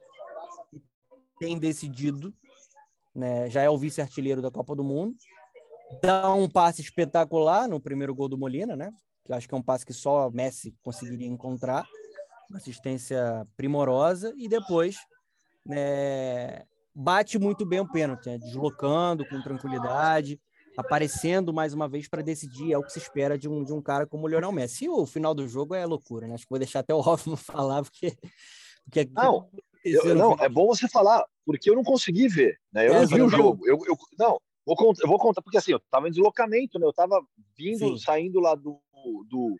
tem 1.39 1.57
decidido, 1.57 2.33
né, 3.15 3.49
já 3.49 3.61
é 3.61 3.69
o 3.69 3.77
vice-artilheiro 3.77 4.41
da 4.41 4.51
Copa 4.51 4.75
do 4.75 4.83
Mundo, 4.83 5.15
dá 6.01 6.33
um 6.33 6.49
passe 6.49 6.81
espetacular 6.81 7.67
no 7.67 7.79
primeiro 7.79 8.13
gol 8.13 8.27
do 8.27 8.37
Molina, 8.37 8.75
né? 8.75 8.91
Que 9.23 9.31
eu 9.31 9.35
acho 9.35 9.47
que 9.47 9.53
é 9.53 9.57
um 9.57 9.63
passe 9.63 9.85
que 9.85 9.93
só 9.93 10.29
Messi 10.29 10.75
conseguiria 10.83 11.27
encontrar, 11.27 11.87
uma 12.49 12.57
assistência 12.57 13.47
primorosa 13.55 14.33
e 14.35 14.47
depois 14.47 14.97
né, 15.65 16.63
bate 16.93 17.37
muito 17.37 17.65
bem 17.65 17.79
o 17.79 17.91
pênalti, 17.91 18.27
né? 18.27 18.37
deslocando 18.37 19.27
com 19.27 19.41
tranquilidade, 19.41 20.39
aparecendo 20.79 21.53
mais 21.53 21.73
uma 21.73 21.87
vez 21.87 22.07
para 22.07 22.21
decidir, 22.21 22.73
é 22.73 22.77
o 22.77 22.83
que 22.83 22.93
se 22.93 22.99
espera 22.99 23.37
de 23.37 23.47
um, 23.47 23.63
de 23.63 23.73
um 23.73 23.81
cara 23.81 24.05
como 24.05 24.25
o 24.25 24.27
Lionel 24.27 24.51
Messi. 24.51 24.85
E 24.85 24.89
o 24.89 25.05
final 25.05 25.33
do 25.33 25.47
jogo 25.47 25.75
é 25.75 25.85
loucura, 25.85 26.27
né? 26.27 26.35
Acho 26.35 26.45
que 26.45 26.49
vou 26.49 26.59
deixar 26.59 26.79
até 26.79 26.93
o 26.93 26.99
Hoffman 27.07 27.37
falar, 27.37 27.83
porque. 27.83 28.15
porque 28.83 29.09
não, 29.13 29.49
eu, 29.83 30.15
não 30.15 30.33
é 30.39 30.49
bom 30.49 30.67
você 30.67 30.87
falar, 30.87 31.25
porque 31.45 31.69
eu 31.69 31.75
não 31.75 31.83
consegui 31.83 32.27
ver, 32.27 32.59
né? 32.71 32.87
Eu 32.87 32.93
é, 32.93 32.99
não 32.99 33.07
vi 33.07 33.21
o 33.21 33.29
jogo. 33.29 33.67
Eu, 33.67 33.77
eu, 33.85 33.97
não, 34.17 34.39
Vou 34.69 34.75
contar, 34.75 35.01
eu 35.01 35.07
vou 35.07 35.17
contar, 35.17 35.41
porque 35.41 35.57
assim, 35.57 35.71
eu 35.71 35.77
estava 35.77 36.07
em 36.07 36.11
deslocamento, 36.11 36.77
né? 36.77 36.85
Eu 36.85 36.91
estava 36.91 37.25
vindo, 37.57 37.79
Sim. 37.79 37.97
saindo 37.97 38.39
lá 38.39 38.53
do, 38.53 38.79
do. 39.27 39.57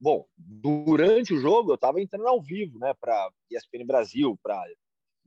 Bom, 0.00 0.24
durante 0.38 1.34
o 1.34 1.38
jogo 1.40 1.72
eu 1.72 1.74
estava 1.74 2.00
entrando 2.00 2.28
ao 2.28 2.40
vivo, 2.40 2.78
né? 2.78 2.94
Para 3.00 3.28
ESPN 3.50 3.84
Brasil, 3.84 4.38
para 4.40 4.64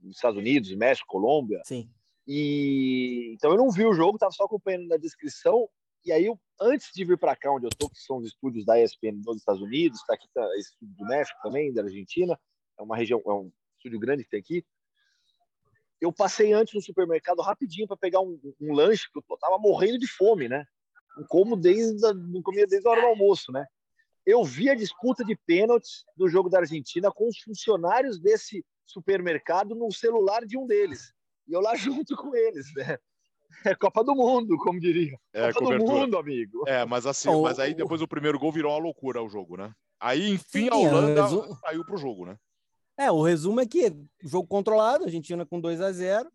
Estados 0.04 0.38
Unidos, 0.38 0.74
México, 0.74 1.06
Colômbia. 1.06 1.60
Sim. 1.66 1.90
E 2.26 3.32
então 3.34 3.52
eu 3.52 3.56
não 3.56 3.70
vi 3.70 3.84
o 3.84 3.94
jogo, 3.94 4.16
estava 4.16 4.32
só 4.32 4.44
acompanhando 4.44 4.88
na 4.88 4.96
descrição. 4.96 5.68
E 6.04 6.12
aí, 6.12 6.26
eu, 6.26 6.38
antes 6.60 6.90
de 6.94 7.04
vir 7.04 7.18
para 7.18 7.34
cá, 7.34 7.50
onde 7.50 7.66
eu 7.66 7.70
estou, 7.70 7.90
que 7.90 7.98
são 7.98 8.18
os 8.18 8.26
estúdios 8.26 8.64
da 8.64 8.80
ESPN 8.80 9.20
dos 9.22 9.38
Estados 9.38 9.60
Unidos, 9.60 10.00
está 10.00 10.14
aqui 10.14 10.28
tá, 10.32 10.42
esse 10.56 10.70
estúdio 10.70 10.94
do 10.96 11.04
México 11.04 11.38
também, 11.42 11.72
da 11.72 11.82
Argentina, 11.82 12.38
é 12.78 12.82
uma 12.82 12.96
região, 12.96 13.20
é 13.26 13.32
um 13.32 13.50
estúdio 13.76 13.98
grande 13.98 14.22
que 14.22 14.30
tem 14.30 14.40
aqui 14.40 14.64
eu 16.00 16.12
passei 16.12 16.52
antes 16.52 16.74
no 16.74 16.82
supermercado 16.82 17.40
rapidinho 17.40 17.86
para 17.86 17.96
pegar 17.96 18.20
um, 18.20 18.38
um, 18.60 18.72
lanche, 18.72 19.10
que 19.10 19.18
eu 19.18 19.38
tava 19.38 19.58
morrendo 19.58 19.98
de 19.98 20.06
fome, 20.06 20.48
né? 20.48 20.64
Não 21.16 21.24
como 21.26 21.56
desde 21.56 22.04
a, 22.06 22.12
não 22.12 22.42
comia 22.42 22.66
desde 22.66 22.86
a 22.86 22.90
hora 22.90 23.00
do 23.00 23.06
almoço, 23.08 23.50
né? 23.50 23.66
Eu 24.24 24.44
vi 24.44 24.68
a 24.68 24.74
disputa 24.74 25.24
de 25.24 25.36
pênaltis 25.36 26.04
do 26.16 26.28
jogo 26.28 26.50
da 26.50 26.58
Argentina 26.58 27.10
com 27.10 27.28
os 27.28 27.38
funcionários 27.38 28.18
desse 28.18 28.64
supermercado 28.84 29.74
no 29.74 29.90
celular 29.92 30.44
de 30.44 30.58
um 30.58 30.66
deles. 30.66 31.12
E 31.46 31.52
eu 31.52 31.60
lá 31.60 31.74
junto 31.76 32.16
com 32.16 32.34
eles, 32.34 32.66
né? 32.74 32.98
É 33.64 33.74
Copa 33.74 34.04
do 34.04 34.14
Mundo, 34.14 34.56
como 34.58 34.78
diria. 34.78 35.18
É, 35.32 35.52
Copa 35.52 35.66
cobertura. 35.66 35.92
do 35.92 36.00
Mundo, 36.00 36.18
amigo. 36.18 36.64
É, 36.68 36.84
mas 36.84 37.06
assim, 37.06 37.28
oh, 37.28 37.42
mas 37.42 37.58
aí 37.58 37.74
depois 37.74 38.02
o 38.02 38.08
primeiro 38.08 38.38
gol 38.38 38.52
virou 38.52 38.72
uma 38.72 38.78
loucura 38.78 39.22
o 39.22 39.28
jogo, 39.28 39.56
né? 39.56 39.72
Aí, 39.98 40.30
enfim, 40.30 40.68
a 40.70 40.76
Holanda 40.76 41.26
saiu 41.64 41.84
pro 41.84 41.96
jogo, 41.96 42.26
né? 42.26 42.36
É, 42.98 43.10
o 43.10 43.22
resumo 43.22 43.60
é 43.60 43.66
que 43.66 43.94
jogo 44.22 44.46
controlado, 44.46 45.04
a 45.04 45.06
Argentina 45.06 45.44
com 45.44 45.60
2 45.60 45.80
a 45.80 45.92
0 45.92 46.30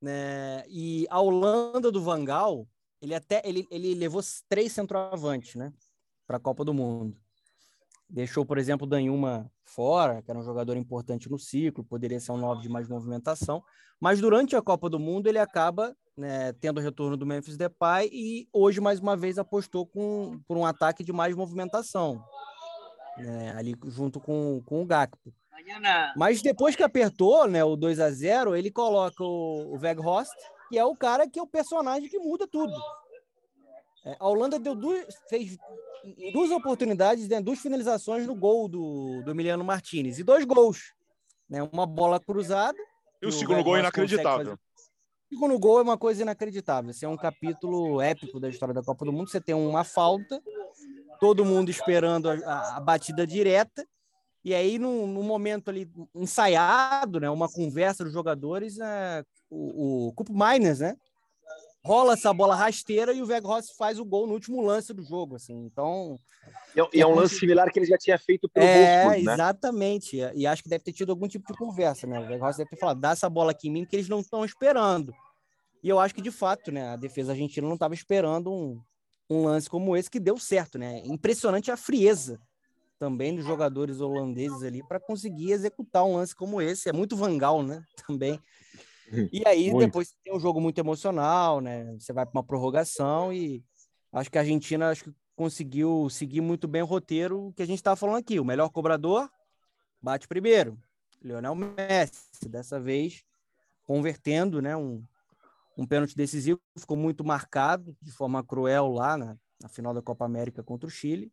né? 0.00 0.64
E 0.68 1.06
a 1.08 1.20
Holanda 1.20 1.90
do 1.90 2.02
Vangal, 2.02 2.68
ele 3.00 3.14
até 3.14 3.40
ele, 3.44 3.66
ele 3.70 3.94
levou 3.94 4.20
três 4.48 4.70
centroavantes, 4.72 5.54
né, 5.54 5.72
para 6.26 6.36
a 6.36 6.40
Copa 6.40 6.64
do 6.64 6.74
Mundo. 6.74 7.16
Deixou, 8.08 8.44
por 8.44 8.58
exemplo, 8.58 8.86
o 8.86 8.90
Danhuma 8.90 9.50
fora, 9.64 10.22
que 10.22 10.30
era 10.30 10.38
um 10.38 10.44
jogador 10.44 10.76
importante 10.76 11.30
no 11.30 11.38
ciclo, 11.38 11.84
poderia 11.84 12.20
ser 12.20 12.32
um 12.32 12.36
9 12.36 12.62
de 12.62 12.68
mais 12.68 12.88
movimentação, 12.88 13.62
mas 14.00 14.20
durante 14.20 14.54
a 14.54 14.62
Copa 14.62 14.88
do 14.88 15.00
Mundo 15.00 15.26
ele 15.26 15.38
acaba 15.38 15.96
né, 16.16 16.52
tendo 16.54 16.78
o 16.78 16.80
retorno 16.82 17.16
do 17.16 17.26
Memphis 17.26 17.56
Depay 17.56 18.08
e 18.12 18.48
hoje 18.52 18.80
mais 18.80 19.00
uma 19.00 19.16
vez 19.16 19.38
apostou 19.38 19.86
com, 19.86 20.40
por 20.46 20.56
um 20.56 20.64
ataque 20.64 21.02
de 21.02 21.12
mais 21.12 21.34
movimentação, 21.34 22.22
né, 23.16 23.52
ali 23.56 23.74
junto 23.86 24.20
com, 24.20 24.62
com 24.64 24.82
o 24.82 24.86
Gakpo. 24.86 25.32
Mas 26.16 26.42
depois 26.42 26.76
que 26.76 26.82
apertou 26.82 27.48
né, 27.48 27.64
o 27.64 27.74
2 27.74 27.98
a 27.98 28.10
0 28.10 28.54
ele 28.54 28.70
coloca 28.70 29.24
o, 29.24 29.74
o 29.74 29.78
Weghorst, 29.78 30.34
que 30.68 30.78
é 30.78 30.84
o 30.84 30.94
cara 30.94 31.28
que 31.28 31.38
é 31.38 31.42
o 31.42 31.46
personagem 31.46 32.08
que 32.08 32.18
muda 32.18 32.46
tudo. 32.46 32.72
É, 34.04 34.16
a 34.18 34.28
Holanda 34.28 34.58
deu 34.58 34.74
duas, 34.74 35.06
fez 35.28 35.56
duas 36.32 36.50
oportunidades, 36.50 37.28
né, 37.28 37.40
duas 37.40 37.58
finalizações 37.58 38.26
no 38.26 38.34
gol 38.34 38.68
do, 38.68 39.22
do 39.22 39.30
Emiliano 39.30 39.64
Martinez. 39.64 40.18
E 40.18 40.22
dois 40.22 40.44
gols. 40.44 40.92
Né, 41.48 41.62
uma 41.72 41.86
bola 41.86 42.20
cruzada. 42.20 42.78
E 43.22 43.26
o 43.26 43.32
segundo 43.32 43.64
gol 43.64 43.76
é 43.76 43.80
inacreditável. 43.80 44.54
O 44.54 45.34
segundo 45.34 45.58
gol 45.58 45.78
é 45.80 45.82
uma 45.82 45.96
coisa 45.96 46.22
inacreditável. 46.22 46.90
Esse 46.90 47.04
é 47.04 47.08
um 47.08 47.16
capítulo 47.16 48.00
épico 48.00 48.38
da 48.38 48.48
história 48.48 48.74
da 48.74 48.82
Copa 48.82 49.04
do 49.04 49.12
Mundo. 49.12 49.30
Você 49.30 49.40
tem 49.40 49.54
uma 49.54 49.82
falta 49.82 50.40
todo 51.18 51.44
mundo 51.44 51.70
esperando 51.70 52.28
a, 52.28 52.76
a 52.76 52.80
batida 52.80 53.26
direta. 53.26 53.86
E 54.44 54.54
aí, 54.54 54.78
no, 54.78 55.06
no, 55.06 55.22
momento 55.22 55.70
ali 55.70 55.90
ensaiado, 56.14 57.18
né, 57.18 57.30
uma 57.30 57.48
conversa 57.48 58.04
dos 58.04 58.12
jogadores, 58.12 58.78
é, 58.78 59.24
o, 59.48 60.08
o 60.08 60.12
Cup 60.12 60.28
Miners, 60.28 60.80
né, 60.80 60.94
rola 61.84 62.14
essa 62.14 62.32
bola 62.32 62.54
rasteira 62.54 63.12
e 63.12 63.20
o 63.20 63.26
Vegas 63.26 63.70
faz 63.70 63.98
o 63.98 64.04
gol 64.04 64.26
no 64.26 64.32
último 64.32 64.62
lance 64.62 64.92
do 64.94 65.02
jogo, 65.02 65.36
assim. 65.36 65.54
Então, 65.66 66.18
e 66.74 66.80
é, 66.80 67.00
é 67.00 67.06
um 67.06 67.14
lance 67.14 67.38
similar 67.38 67.70
que 67.70 67.78
ele 67.78 67.86
já 67.86 67.98
tinha 67.98 68.18
feito 68.18 68.48
pelo 68.48 68.66
É, 68.66 69.02
Wolfsburg, 69.02 69.24
né? 69.24 69.32
exatamente. 69.34 70.16
E 70.34 70.46
acho 70.46 70.62
que 70.62 70.68
deve 70.68 70.82
ter 70.82 70.92
tido 70.92 71.10
algum 71.10 71.28
tipo 71.28 71.46
de 71.46 71.58
conversa, 71.58 72.06
né? 72.06 72.18
O 72.18 72.26
Vegas 72.26 72.56
deve 72.56 72.70
ter 72.70 72.76
falado, 72.76 73.00
dá 73.00 73.10
essa 73.10 73.28
bola 73.28 73.50
aqui 73.50 73.68
em 73.68 73.72
mim 73.72 73.84
que 73.84 73.94
eles 73.94 74.08
não 74.08 74.20
estão 74.20 74.44
esperando. 74.44 75.14
E 75.82 75.88
eu 75.88 76.00
acho 76.00 76.14
que 76.14 76.22
de 76.22 76.30
fato, 76.30 76.72
né, 76.72 76.88
a 76.88 76.96
defesa 76.96 77.32
argentina 77.32 77.66
não 77.66 77.74
estava 77.74 77.92
esperando 77.92 78.50
um, 78.50 78.80
um 79.28 79.44
lance 79.44 79.68
como 79.68 79.94
esse 79.94 80.10
que 80.10 80.18
deu 80.18 80.38
certo, 80.38 80.78
né? 80.78 81.02
Impressionante 81.04 81.70
a 81.70 81.76
frieza 81.76 82.40
também 82.98 83.34
dos 83.34 83.44
jogadores 83.44 84.00
holandeses 84.00 84.62
ali 84.62 84.82
para 84.86 84.98
conseguir 84.98 85.52
executar 85.52 86.04
um 86.04 86.16
lance 86.16 86.34
como 86.34 86.62
esse. 86.62 86.88
É 86.88 86.92
muito 86.92 87.16
vangal, 87.16 87.62
né? 87.62 87.82
Também. 88.06 88.40
E 89.32 89.42
aí 89.46 89.70
muito. 89.70 89.86
depois 89.86 90.14
tem 90.24 90.34
um 90.34 90.40
jogo 90.40 90.60
muito 90.60 90.78
emocional, 90.78 91.60
né? 91.60 91.94
Você 91.98 92.12
vai 92.12 92.24
para 92.24 92.38
uma 92.38 92.44
prorrogação 92.44 93.32
e 93.32 93.62
acho 94.12 94.30
que 94.30 94.38
a 94.38 94.40
Argentina 94.40 94.90
acho 94.90 95.04
que 95.04 95.14
conseguiu 95.36 96.08
seguir 96.08 96.40
muito 96.40 96.68
bem 96.68 96.82
o 96.82 96.86
roteiro 96.86 97.52
que 97.56 97.62
a 97.62 97.66
gente 97.66 97.78
estava 97.78 97.96
falando 97.96 98.18
aqui. 98.18 98.38
O 98.38 98.44
melhor 98.44 98.68
cobrador 98.70 99.28
bate 100.00 100.28
primeiro, 100.28 100.78
Lionel 101.22 101.54
Messi. 101.54 102.48
Dessa 102.48 102.80
vez 102.80 103.24
convertendo, 103.84 104.62
né? 104.62 104.76
Um, 104.76 105.02
um 105.76 105.86
pênalti 105.86 106.16
decisivo, 106.16 106.60
ficou 106.78 106.96
muito 106.96 107.24
marcado 107.24 107.96
de 108.00 108.12
forma 108.12 108.44
cruel 108.44 108.92
lá 108.92 109.16
na, 109.16 109.36
na 109.60 109.68
final 109.68 109.92
da 109.92 110.00
Copa 110.00 110.24
América 110.24 110.62
contra 110.62 110.86
o 110.86 110.90
Chile. 110.90 111.32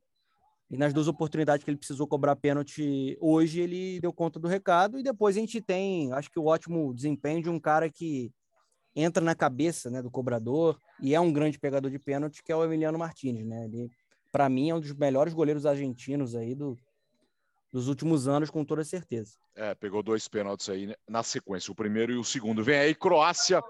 E 0.71 0.77
nas 0.77 0.93
duas 0.93 1.09
oportunidades 1.09 1.65
que 1.65 1.69
ele 1.69 1.77
precisou 1.77 2.07
cobrar 2.07 2.33
pênalti 2.37 3.17
hoje, 3.19 3.59
ele 3.59 3.99
deu 3.99 4.13
conta 4.13 4.39
do 4.39 4.47
recado. 4.47 4.97
E 4.97 5.03
depois 5.03 5.35
a 5.35 5.39
gente 5.41 5.59
tem, 5.59 6.13
acho 6.13 6.31
que 6.31 6.39
o 6.39 6.45
ótimo 6.45 6.93
desempenho 6.93 7.43
de 7.43 7.49
um 7.49 7.59
cara 7.59 7.89
que 7.89 8.31
entra 8.95 9.21
na 9.21 9.35
cabeça 9.35 9.89
né, 9.89 10.01
do 10.01 10.09
cobrador 10.09 10.79
e 11.01 11.13
é 11.13 11.19
um 11.19 11.31
grande 11.31 11.59
pegador 11.59 11.91
de 11.91 11.99
pênalti, 11.99 12.41
que 12.41 12.53
é 12.53 12.55
o 12.55 12.63
Emiliano 12.63 12.97
Martinez. 12.97 13.45
Né? 13.45 13.65
Ele, 13.65 13.91
para 14.31 14.47
mim, 14.47 14.69
é 14.69 14.75
um 14.75 14.79
dos 14.79 14.93
melhores 14.93 15.33
goleiros 15.33 15.65
argentinos 15.65 16.35
aí 16.35 16.55
do, 16.55 16.77
dos 17.69 17.89
últimos 17.89 18.29
anos, 18.29 18.49
com 18.49 18.63
toda 18.63 18.85
certeza. 18.85 19.33
É, 19.53 19.75
pegou 19.75 20.01
dois 20.01 20.25
pênaltis 20.29 20.69
aí 20.69 20.95
na 21.05 21.21
sequência, 21.21 21.69
o 21.69 21.75
primeiro 21.75 22.13
e 22.13 22.17
o 22.17 22.23
segundo. 22.23 22.63
Vem 22.63 22.79
aí 22.79 22.95
Croácia 22.95 23.61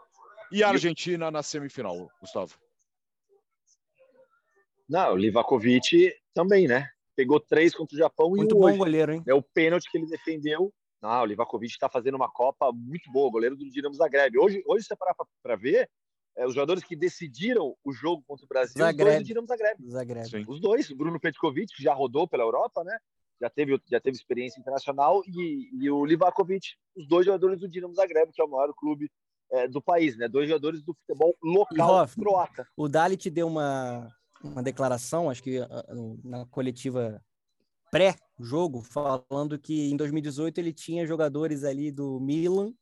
e 0.51 0.61
Argentina 0.61 1.31
na 1.31 1.41
semifinal, 1.41 2.11
Gustavo. 2.19 2.59
Não, 4.91 5.13
o 5.13 5.15
Livakovic 5.15 6.13
também, 6.33 6.67
né? 6.67 6.89
Pegou 7.15 7.39
três 7.39 7.73
contra 7.73 7.95
o 7.95 7.97
Japão 7.97 8.29
muito 8.29 8.53
e 8.53 8.59
bom 8.59 8.65
hoje. 8.65 8.77
goleiro, 8.77 9.13
hein? 9.13 9.23
É 9.25 9.33
o 9.33 9.41
pênalti 9.41 9.89
que 9.89 9.97
ele 9.97 10.05
defendeu. 10.05 10.69
Não, 11.01 11.21
o 11.21 11.25
Livakovic 11.25 11.71
está 11.71 11.87
fazendo 11.87 12.15
uma 12.15 12.29
Copa 12.29 12.73
muito 12.73 13.09
boa, 13.09 13.31
goleiro 13.31 13.55
do 13.55 13.69
Dinamo 13.69 13.95
Zagreb. 13.95 14.37
Hoje, 14.37 14.61
hoje 14.67 14.85
você 14.85 14.93
parar 14.93 15.15
para 15.41 15.55
ver, 15.55 15.89
é, 16.35 16.45
os 16.45 16.53
jogadores 16.53 16.83
que 16.83 16.93
decidiram 16.97 17.73
o 17.85 17.93
jogo 17.93 18.21
contra 18.27 18.43
o 18.43 18.49
Brasil, 18.49 18.73
Zagreb. 18.77 18.99
os 18.99 19.05
dois 19.05 19.17
do 19.19 19.27
Dinamo 19.27 19.47
Zagreb. 19.47 19.89
Zagreb. 19.89 20.45
Os 20.49 20.59
dois, 20.59 20.89
o 20.89 20.95
Bruno 20.97 21.21
Petkovic, 21.21 21.73
que 21.73 21.81
já 21.81 21.93
rodou 21.93 22.27
pela 22.27 22.43
Europa, 22.43 22.83
né? 22.83 22.97
Já 23.39 23.49
teve, 23.49 23.81
já 23.89 23.99
teve 24.01 24.17
experiência 24.17 24.59
internacional, 24.59 25.23
e, 25.25 25.69
e 25.73 25.89
o 25.89 26.03
Livakovic, 26.03 26.67
os 26.97 27.07
dois 27.07 27.25
jogadores 27.25 27.61
do 27.61 27.69
Dinamo 27.69 27.95
Zagreb, 27.95 28.29
que 28.33 28.41
é 28.41 28.43
o 28.43 28.49
maior 28.49 28.73
clube 28.73 29.09
é, 29.51 29.69
do 29.69 29.81
país, 29.81 30.17
né? 30.17 30.27
Dois 30.27 30.49
jogadores 30.49 30.83
do 30.83 30.93
futebol 30.93 31.33
local 31.41 32.03
Hoff, 32.03 32.19
croata. 32.19 32.67
O 32.75 32.89
Dalit 32.89 33.29
deu 33.29 33.47
uma, 33.47 34.13
uma 34.43 34.63
declaração, 34.63 35.29
acho 35.29 35.43
que 35.43 35.59
na 36.23 36.45
coletiva 36.47 37.23
pré-jogo, 37.91 38.81
falando 38.81 39.59
que 39.59 39.91
em 39.91 39.97
2018 39.97 40.57
ele 40.59 40.73
tinha 40.73 41.05
jogadores 41.05 41.63
ali 41.63 41.91
do 41.91 42.19
Milan 42.19 42.73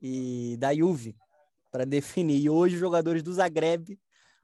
e 0.00 0.56
da 0.58 0.74
Juve 0.74 1.16
para 1.70 1.84
definir. 1.86 2.40
E 2.40 2.50
hoje 2.50 2.74
os 2.74 2.80
jogadores 2.80 3.22
do 3.22 3.32
Zagreb 3.32 3.98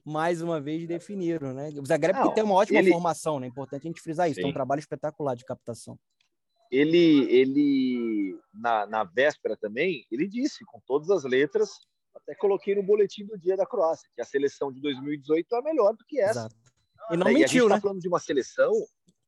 mais 0.05 0.43
uma 0.43 0.61
vez 0.61 0.87
definiram, 0.87 1.53
né? 1.53 1.71
O 1.79 1.87
Zagreb 1.87 2.19
Não, 2.19 2.29
que 2.29 2.35
tem 2.35 2.45
uma 2.45 2.55
ótima 2.55 2.79
ele... 2.79 2.91
formação, 2.91 3.39
né? 3.39 3.47
Importante 3.47 3.87
a 3.87 3.91
gente 3.91 4.01
frisar 4.01 4.29
isso. 4.29 4.37
Sim. 4.37 4.43
Tem 4.43 4.51
um 4.51 4.55
trabalho 4.55 4.81
espetacular 4.81 5.37
de 5.37 5.45
captação 5.45 5.99
ele, 6.71 7.27
ele 7.29 8.39
na, 8.55 8.87
na 8.87 9.05
véspera 9.05 9.57
também, 9.57 10.07
ele 10.11 10.29
disse 10.29 10.65
com 10.65 10.81
todas 10.87 11.11
as 11.11 11.25
letras, 11.25 11.71
até 12.15 12.35
coloquei 12.35 12.75
no 12.75 12.83
boletim 12.83 13.25
do 13.25 13.39
dia 13.39 13.57
da 13.57 13.67
Croácia, 13.67 14.09
que 14.15 14.21
a 14.21 14.25
seleção 14.25 14.73
de 14.73 14.81
2018 14.81 15.55
é 15.55 15.63
melhor 15.63 15.95
do 15.95 16.05
que 16.05 16.21
essa. 16.21 16.41
Exato. 16.41 16.57
E 17.11 17.17
não 17.17 17.27
mentiu, 17.27 17.43
a 17.43 17.47
gente 17.47 17.69
tá 17.69 17.75
né? 17.75 17.81
falando 17.81 18.01
de 18.01 18.09
uma 18.09 18.21
seleção, 18.21 18.73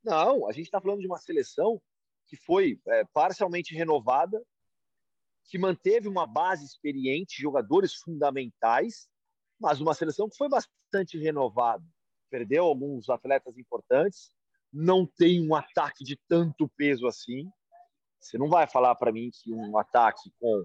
não, 0.05 0.49
a 0.49 0.53
gente 0.53 0.66
está 0.66 0.81
falando 0.81 1.01
de 1.01 1.07
uma 1.07 1.18
seleção 1.18 1.81
que 2.27 2.37
foi 2.37 2.81
é, 2.88 3.05
parcialmente 3.12 3.75
renovada, 3.75 4.42
que 5.45 5.59
manteve 5.59 6.09
uma 6.09 6.27
base 6.27 6.64
experiente, 6.64 7.40
jogadores 7.40 7.95
fundamentais, 7.95 9.09
mas 9.61 9.81
uma 9.81 9.95
seleção 9.95 10.29
que 10.29 10.37
foi 10.37 10.49
bastante 10.49 11.18
renovada. 11.18 11.85
Perdeu 12.31 12.64
alguns 12.64 13.09
atletas 13.11 13.59
importantes, 13.59 14.33
não 14.73 15.07
tem 15.07 15.47
um 15.47 15.55
ataque 15.55 16.03
de 16.03 16.18
tanto 16.29 16.68
peso 16.77 17.07
assim. 17.07 17.51
Você 18.18 18.38
não 18.38 18.49
vai 18.49 18.66
falar 18.66 18.95
para 18.95 19.12
mim 19.12 19.31
que 19.31 19.53
um 19.53 19.77
ataque 19.77 20.33
com 20.40 20.64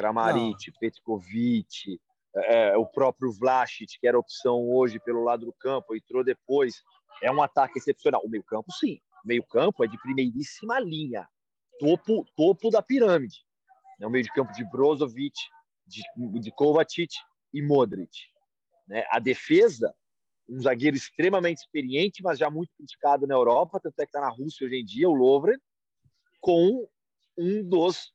Kramaric, 0.00 0.72
Petkovic, 0.80 2.00
é, 2.34 2.68
é, 2.68 2.76
o 2.76 2.86
próprio 2.86 3.30
Vlasic, 3.30 3.98
que 4.00 4.06
era 4.08 4.18
opção 4.18 4.66
hoje 4.70 4.98
pelo 4.98 5.22
lado 5.22 5.44
do 5.44 5.52
campo, 5.52 5.94
entrou 5.94 6.24
depois, 6.24 6.82
é 7.22 7.30
um 7.30 7.42
ataque 7.42 7.78
excepcional. 7.78 8.22
O 8.24 8.28
meio-campo, 8.28 8.72
sim. 8.72 8.98
O 9.22 9.28
meio-campo 9.28 9.84
é 9.84 9.86
de 9.86 10.00
primeiríssima 10.00 10.80
linha, 10.80 11.28
topo, 11.78 12.24
topo 12.34 12.70
da 12.70 12.80
pirâmide. 12.80 13.44
É 14.00 14.06
o 14.06 14.10
meio 14.10 14.24
de 14.24 14.32
campo 14.32 14.52
de 14.52 14.64
Brozovic, 14.64 15.36
de, 15.86 16.02
de 16.40 16.50
Kovacic 16.52 17.12
e 17.52 17.60
Modric. 17.60 18.10
Né? 18.88 19.04
A 19.10 19.18
defesa 19.18 19.94
um 20.48 20.60
zagueiro 20.60 20.96
extremamente 20.96 21.58
experiente, 21.58 22.22
mas 22.24 22.38
já 22.38 22.50
muito 22.50 22.74
criticado 22.76 23.24
na 23.24 23.34
Europa, 23.34 23.78
tanto 23.80 24.00
é 24.00 24.04
que 24.04 24.08
está 24.08 24.20
na 24.20 24.30
Rússia 24.30 24.66
hoje 24.66 24.80
em 24.80 24.84
dia, 24.84 25.08
o 25.08 25.14
Lovren, 25.14 25.58
com 26.40 26.88
um 27.38 27.62
dos 27.62 28.12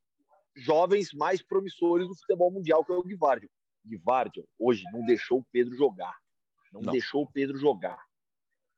jovens 0.55 1.13
mais 1.13 1.41
promissores 1.41 2.07
do 2.07 2.15
futebol 2.15 2.51
mundial, 2.51 2.83
que 2.83 2.91
é 2.91 2.95
o 2.95 3.03
Guivardio. 3.03 3.49
Guivardio, 3.85 4.47
hoje, 4.57 4.83
não 4.91 5.05
deixou 5.05 5.39
o 5.39 5.45
Pedro 5.51 5.75
jogar. 5.75 6.15
Não, 6.71 6.81
não. 6.81 6.91
deixou 6.91 7.23
o 7.23 7.31
Pedro 7.31 7.57
jogar. 7.57 8.03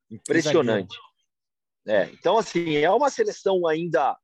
Impressionante. 0.09 0.97
É, 1.85 2.05
então, 2.11 2.37
assim, 2.37 2.75
é 2.75 2.91
uma 2.91 3.09
seleção 3.09 3.65
ainda 3.65 4.17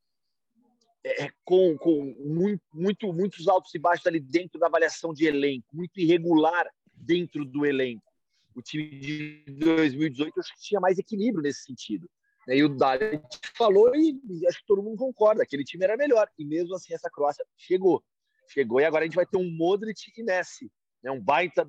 é, 1.04 1.30
com, 1.46 1.78
com 1.78 2.13
muito, 2.20 2.63
muito, 2.74 3.13
muitos 3.13 3.48
altos 3.48 3.74
e 3.74 3.80
baixos 3.80 4.06
ali 4.06 4.20
dentro 4.20 4.60
da 4.60 4.68
avaliação 4.68 5.13
de 5.13 5.26
elenco, 5.26 5.68
muito 5.74 6.00
irregular 6.00 6.70
dentro 6.94 7.46
do 7.46 7.66
elenco 7.66 8.13
o 8.56 8.62
time 8.62 8.89
de 8.89 9.44
2018 9.48 10.39
acho 10.39 10.54
que 10.54 10.62
tinha 10.62 10.80
mais 10.80 10.98
equilíbrio 10.98 11.42
nesse 11.42 11.63
sentido. 11.63 12.10
Né? 12.47 12.58
E 12.58 12.63
o 12.63 12.69
Dalit 12.69 13.21
falou 13.56 13.95
e 13.95 14.19
acho 14.47 14.60
que 14.60 14.65
todo 14.65 14.84
mundo 14.84 14.97
concorda, 14.97 15.43
aquele 15.43 15.63
time 15.63 15.84
era 15.84 15.97
melhor. 15.97 16.27
E 16.38 16.45
mesmo 16.45 16.75
assim 16.75 16.93
essa 16.93 17.10
Croácia 17.10 17.45
chegou. 17.58 18.03
Chegou 18.47 18.82
e 18.82 18.86
agora 18.86 19.03
a 19.03 19.08
gente 19.08 19.15
vai 19.15 19.25
ter 19.25 19.38
um 19.38 19.49
Modric 19.49 20.12
e 20.17 20.23
Messi. 20.23 20.71
Né? 21.01 21.12
Um 21.12 21.21
baita, 21.21 21.67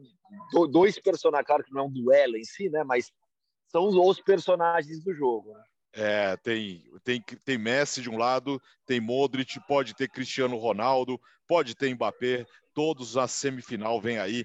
dois 0.71 0.99
personagens, 0.99 1.47
claro 1.47 1.65
que 1.65 1.73
não 1.73 1.83
é 1.83 1.85
um 1.85 1.93
duelo 1.93 2.37
em 2.37 2.45
si, 2.45 2.69
né? 2.69 2.85
mas 2.85 3.13
são 3.69 3.89
os 3.89 4.21
personagens 4.21 5.03
do 5.03 5.15
jogo. 5.15 5.53
Né? 5.53 5.65
É, 5.97 6.37
tem, 6.39 6.85
tem, 7.05 7.23
tem 7.45 7.59
Messi 7.59 8.03
de 8.03 8.11
um 8.11 8.17
lado, 8.17 8.61
tem 8.85 9.01
Modric, 9.01 9.59
pode 9.67 9.95
ter 9.95 10.09
Cristiano 10.09 10.57
Ronaldo, 10.57 11.21
pode 11.47 11.75
ter 11.75 11.95
Mbappé, 11.95 12.45
todos 12.73 13.17
a 13.17 13.29
semifinal 13.29 14.01
vem 14.01 14.19
aí. 14.19 14.45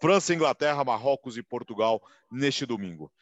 França, 0.00 0.34
Inglaterra, 0.34 0.84
Marrocos 0.84 1.36
e 1.36 1.42
Portugal 1.42 2.02
neste 2.30 2.64
domingo. 2.64 3.12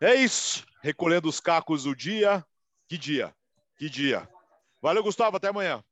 É 0.00 0.14
isso, 0.14 0.64
recolhendo 0.82 1.28
os 1.28 1.40
cacos 1.40 1.84
do 1.84 1.94
dia. 1.94 2.44
Que 2.88 2.98
dia, 2.98 3.34
que 3.76 3.88
dia. 3.88 4.28
Valeu, 4.82 5.02
Gustavo, 5.02 5.36
até 5.36 5.48
amanhã. 5.48 5.82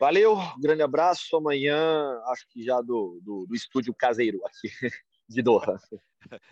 Valeu, 0.00 0.38
grande 0.58 0.82
abraço. 0.82 1.36
Amanhã, 1.36 2.18
acho 2.28 2.48
que 2.48 2.64
já 2.64 2.80
do, 2.80 3.20
do, 3.22 3.44
do 3.46 3.54
estúdio 3.54 3.94
caseiro 3.94 4.40
aqui 4.46 4.70
de 5.28 5.42
Doha. 5.42 5.78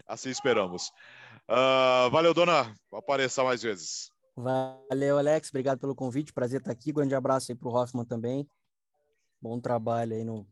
Assim 0.06 0.28
esperamos. 0.28 0.92
Uh, 1.48 2.10
valeu, 2.10 2.34
dona. 2.34 2.74
Apareça 2.92 3.42
mais 3.42 3.62
vezes. 3.62 4.12
Valeu, 4.36 5.16
Alex. 5.16 5.48
Obrigado 5.48 5.78
pelo 5.78 5.94
convite. 5.94 6.32
Prazer 6.32 6.60
estar 6.60 6.72
aqui. 6.72 6.92
Grande 6.92 7.14
abraço 7.14 7.50
aí 7.50 7.56
para 7.56 7.68
o 7.68 7.74
Hoffman 7.74 8.04
também. 8.04 8.46
Bom 9.40 9.58
trabalho 9.58 10.14
aí 10.14 10.24
no, 10.24 10.46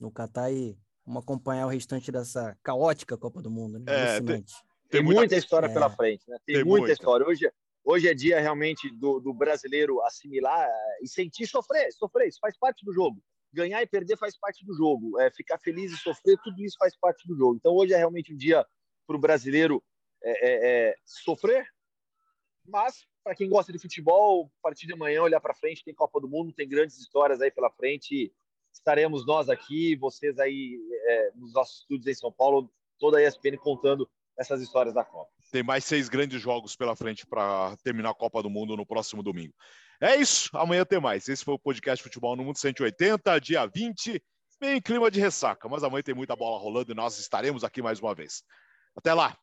no 0.00 0.10
Catar 0.10 0.50
e 0.50 0.76
vamos 1.10 1.24
acompanhar 1.24 1.66
o 1.66 1.70
restante 1.70 2.12
dessa 2.12 2.56
caótica 2.62 3.18
Copa 3.18 3.42
do 3.42 3.50
Mundo. 3.50 3.80
Né? 3.80 3.84
É, 3.88 4.20
tem, 4.20 4.44
tem, 4.88 5.02
muita, 5.02 5.20
muita 5.20 5.36
história 5.36 5.66
é... 5.66 5.72
pela 5.72 5.90
frente. 5.90 6.22
Né? 6.28 6.38
Tem, 6.46 6.56
tem 6.56 6.64
muita, 6.64 6.86
muita, 6.86 6.92
história. 6.92 7.26
Hoje, 7.26 7.52
hoje 7.84 8.08
é 8.08 8.14
dia 8.14 8.40
realmente 8.40 8.88
do, 8.90 9.18
do 9.18 9.34
brasileiro 9.34 10.00
assimilar 10.02 10.68
e 11.02 11.08
sentir 11.08 11.46
sofrer. 11.48 11.92
Sofrer, 11.92 12.28
isso 12.28 12.38
faz 12.40 12.56
parte 12.56 12.84
do 12.84 12.92
jogo. 12.92 13.20
Ganhar 13.52 13.82
e 13.82 13.86
perder 13.86 14.16
faz 14.16 14.38
parte 14.38 14.64
do 14.64 14.72
jogo. 14.72 15.20
É, 15.20 15.30
ficar 15.32 15.58
feliz 15.58 15.92
e 15.92 15.96
sofrer, 15.96 16.38
tudo 16.44 16.62
isso 16.62 16.76
faz 16.78 16.96
parte 16.96 17.26
do 17.26 17.36
jogo. 17.36 17.56
Então 17.56 17.74
hoje 17.74 17.92
é 17.92 17.96
realmente 17.96 18.32
um 18.32 18.36
dia 18.36 18.64
o 19.08 19.18
brasileiro 19.18 19.82
é, 20.22 20.30
é, 20.30 20.90
é, 20.90 20.94
sofrer, 21.04 21.66
mas 22.64 23.04
para 23.24 23.34
quem 23.34 23.48
gosta 23.48 23.72
de 23.72 23.78
futebol, 23.80 24.48
a 24.60 24.62
partir 24.62 24.86
de 24.86 24.92
amanhã 24.92 25.20
olhar 25.20 25.40
para 25.40 25.52
frente, 25.52 25.82
tem 25.82 25.92
Copa 25.92 26.20
do 26.20 26.28
Mundo, 26.28 26.52
tem 26.52 26.68
grandes 26.68 26.96
histórias 26.96 27.40
aí 27.40 27.50
pela 27.50 27.70
frente. 27.72 28.32
Estaremos 28.72 29.26
nós 29.26 29.48
aqui, 29.48 29.96
vocês 29.96 30.38
aí 30.38 30.78
é, 31.06 31.32
nos 31.34 31.52
nossos 31.52 31.80
estúdios 31.80 32.06
em 32.06 32.14
São 32.14 32.32
Paulo, 32.32 32.70
toda 32.98 33.18
a 33.18 33.22
ESPN 33.22 33.56
contando 33.58 34.08
essas 34.38 34.62
histórias 34.62 34.94
da 34.94 35.04
Copa. 35.04 35.30
Tem 35.52 35.62
mais 35.62 35.84
seis 35.84 36.08
grandes 36.08 36.40
jogos 36.40 36.76
pela 36.76 36.96
frente 36.96 37.26
para 37.26 37.76
terminar 37.82 38.10
a 38.10 38.14
Copa 38.14 38.42
do 38.42 38.48
Mundo 38.48 38.76
no 38.76 38.86
próximo 38.86 39.22
domingo. 39.22 39.52
É 40.00 40.16
isso, 40.16 40.48
amanhã 40.54 40.84
tem 40.84 41.00
mais. 41.00 41.28
Esse 41.28 41.44
foi 41.44 41.54
o 41.54 41.58
podcast 41.58 42.02
Futebol 42.02 42.34
no 42.36 42.44
Mundo 42.44 42.56
180, 42.56 43.38
dia 43.40 43.66
20, 43.66 44.22
bem 44.60 44.76
em 44.76 44.80
clima 44.80 45.10
de 45.10 45.20
ressaca, 45.20 45.68
mas 45.68 45.84
amanhã 45.84 46.02
tem 46.02 46.14
muita 46.14 46.34
bola 46.36 46.58
rolando 46.58 46.92
e 46.92 46.94
nós 46.94 47.18
estaremos 47.18 47.64
aqui 47.64 47.82
mais 47.82 48.00
uma 48.00 48.14
vez. 48.14 48.42
Até 48.96 49.12
lá! 49.12 49.36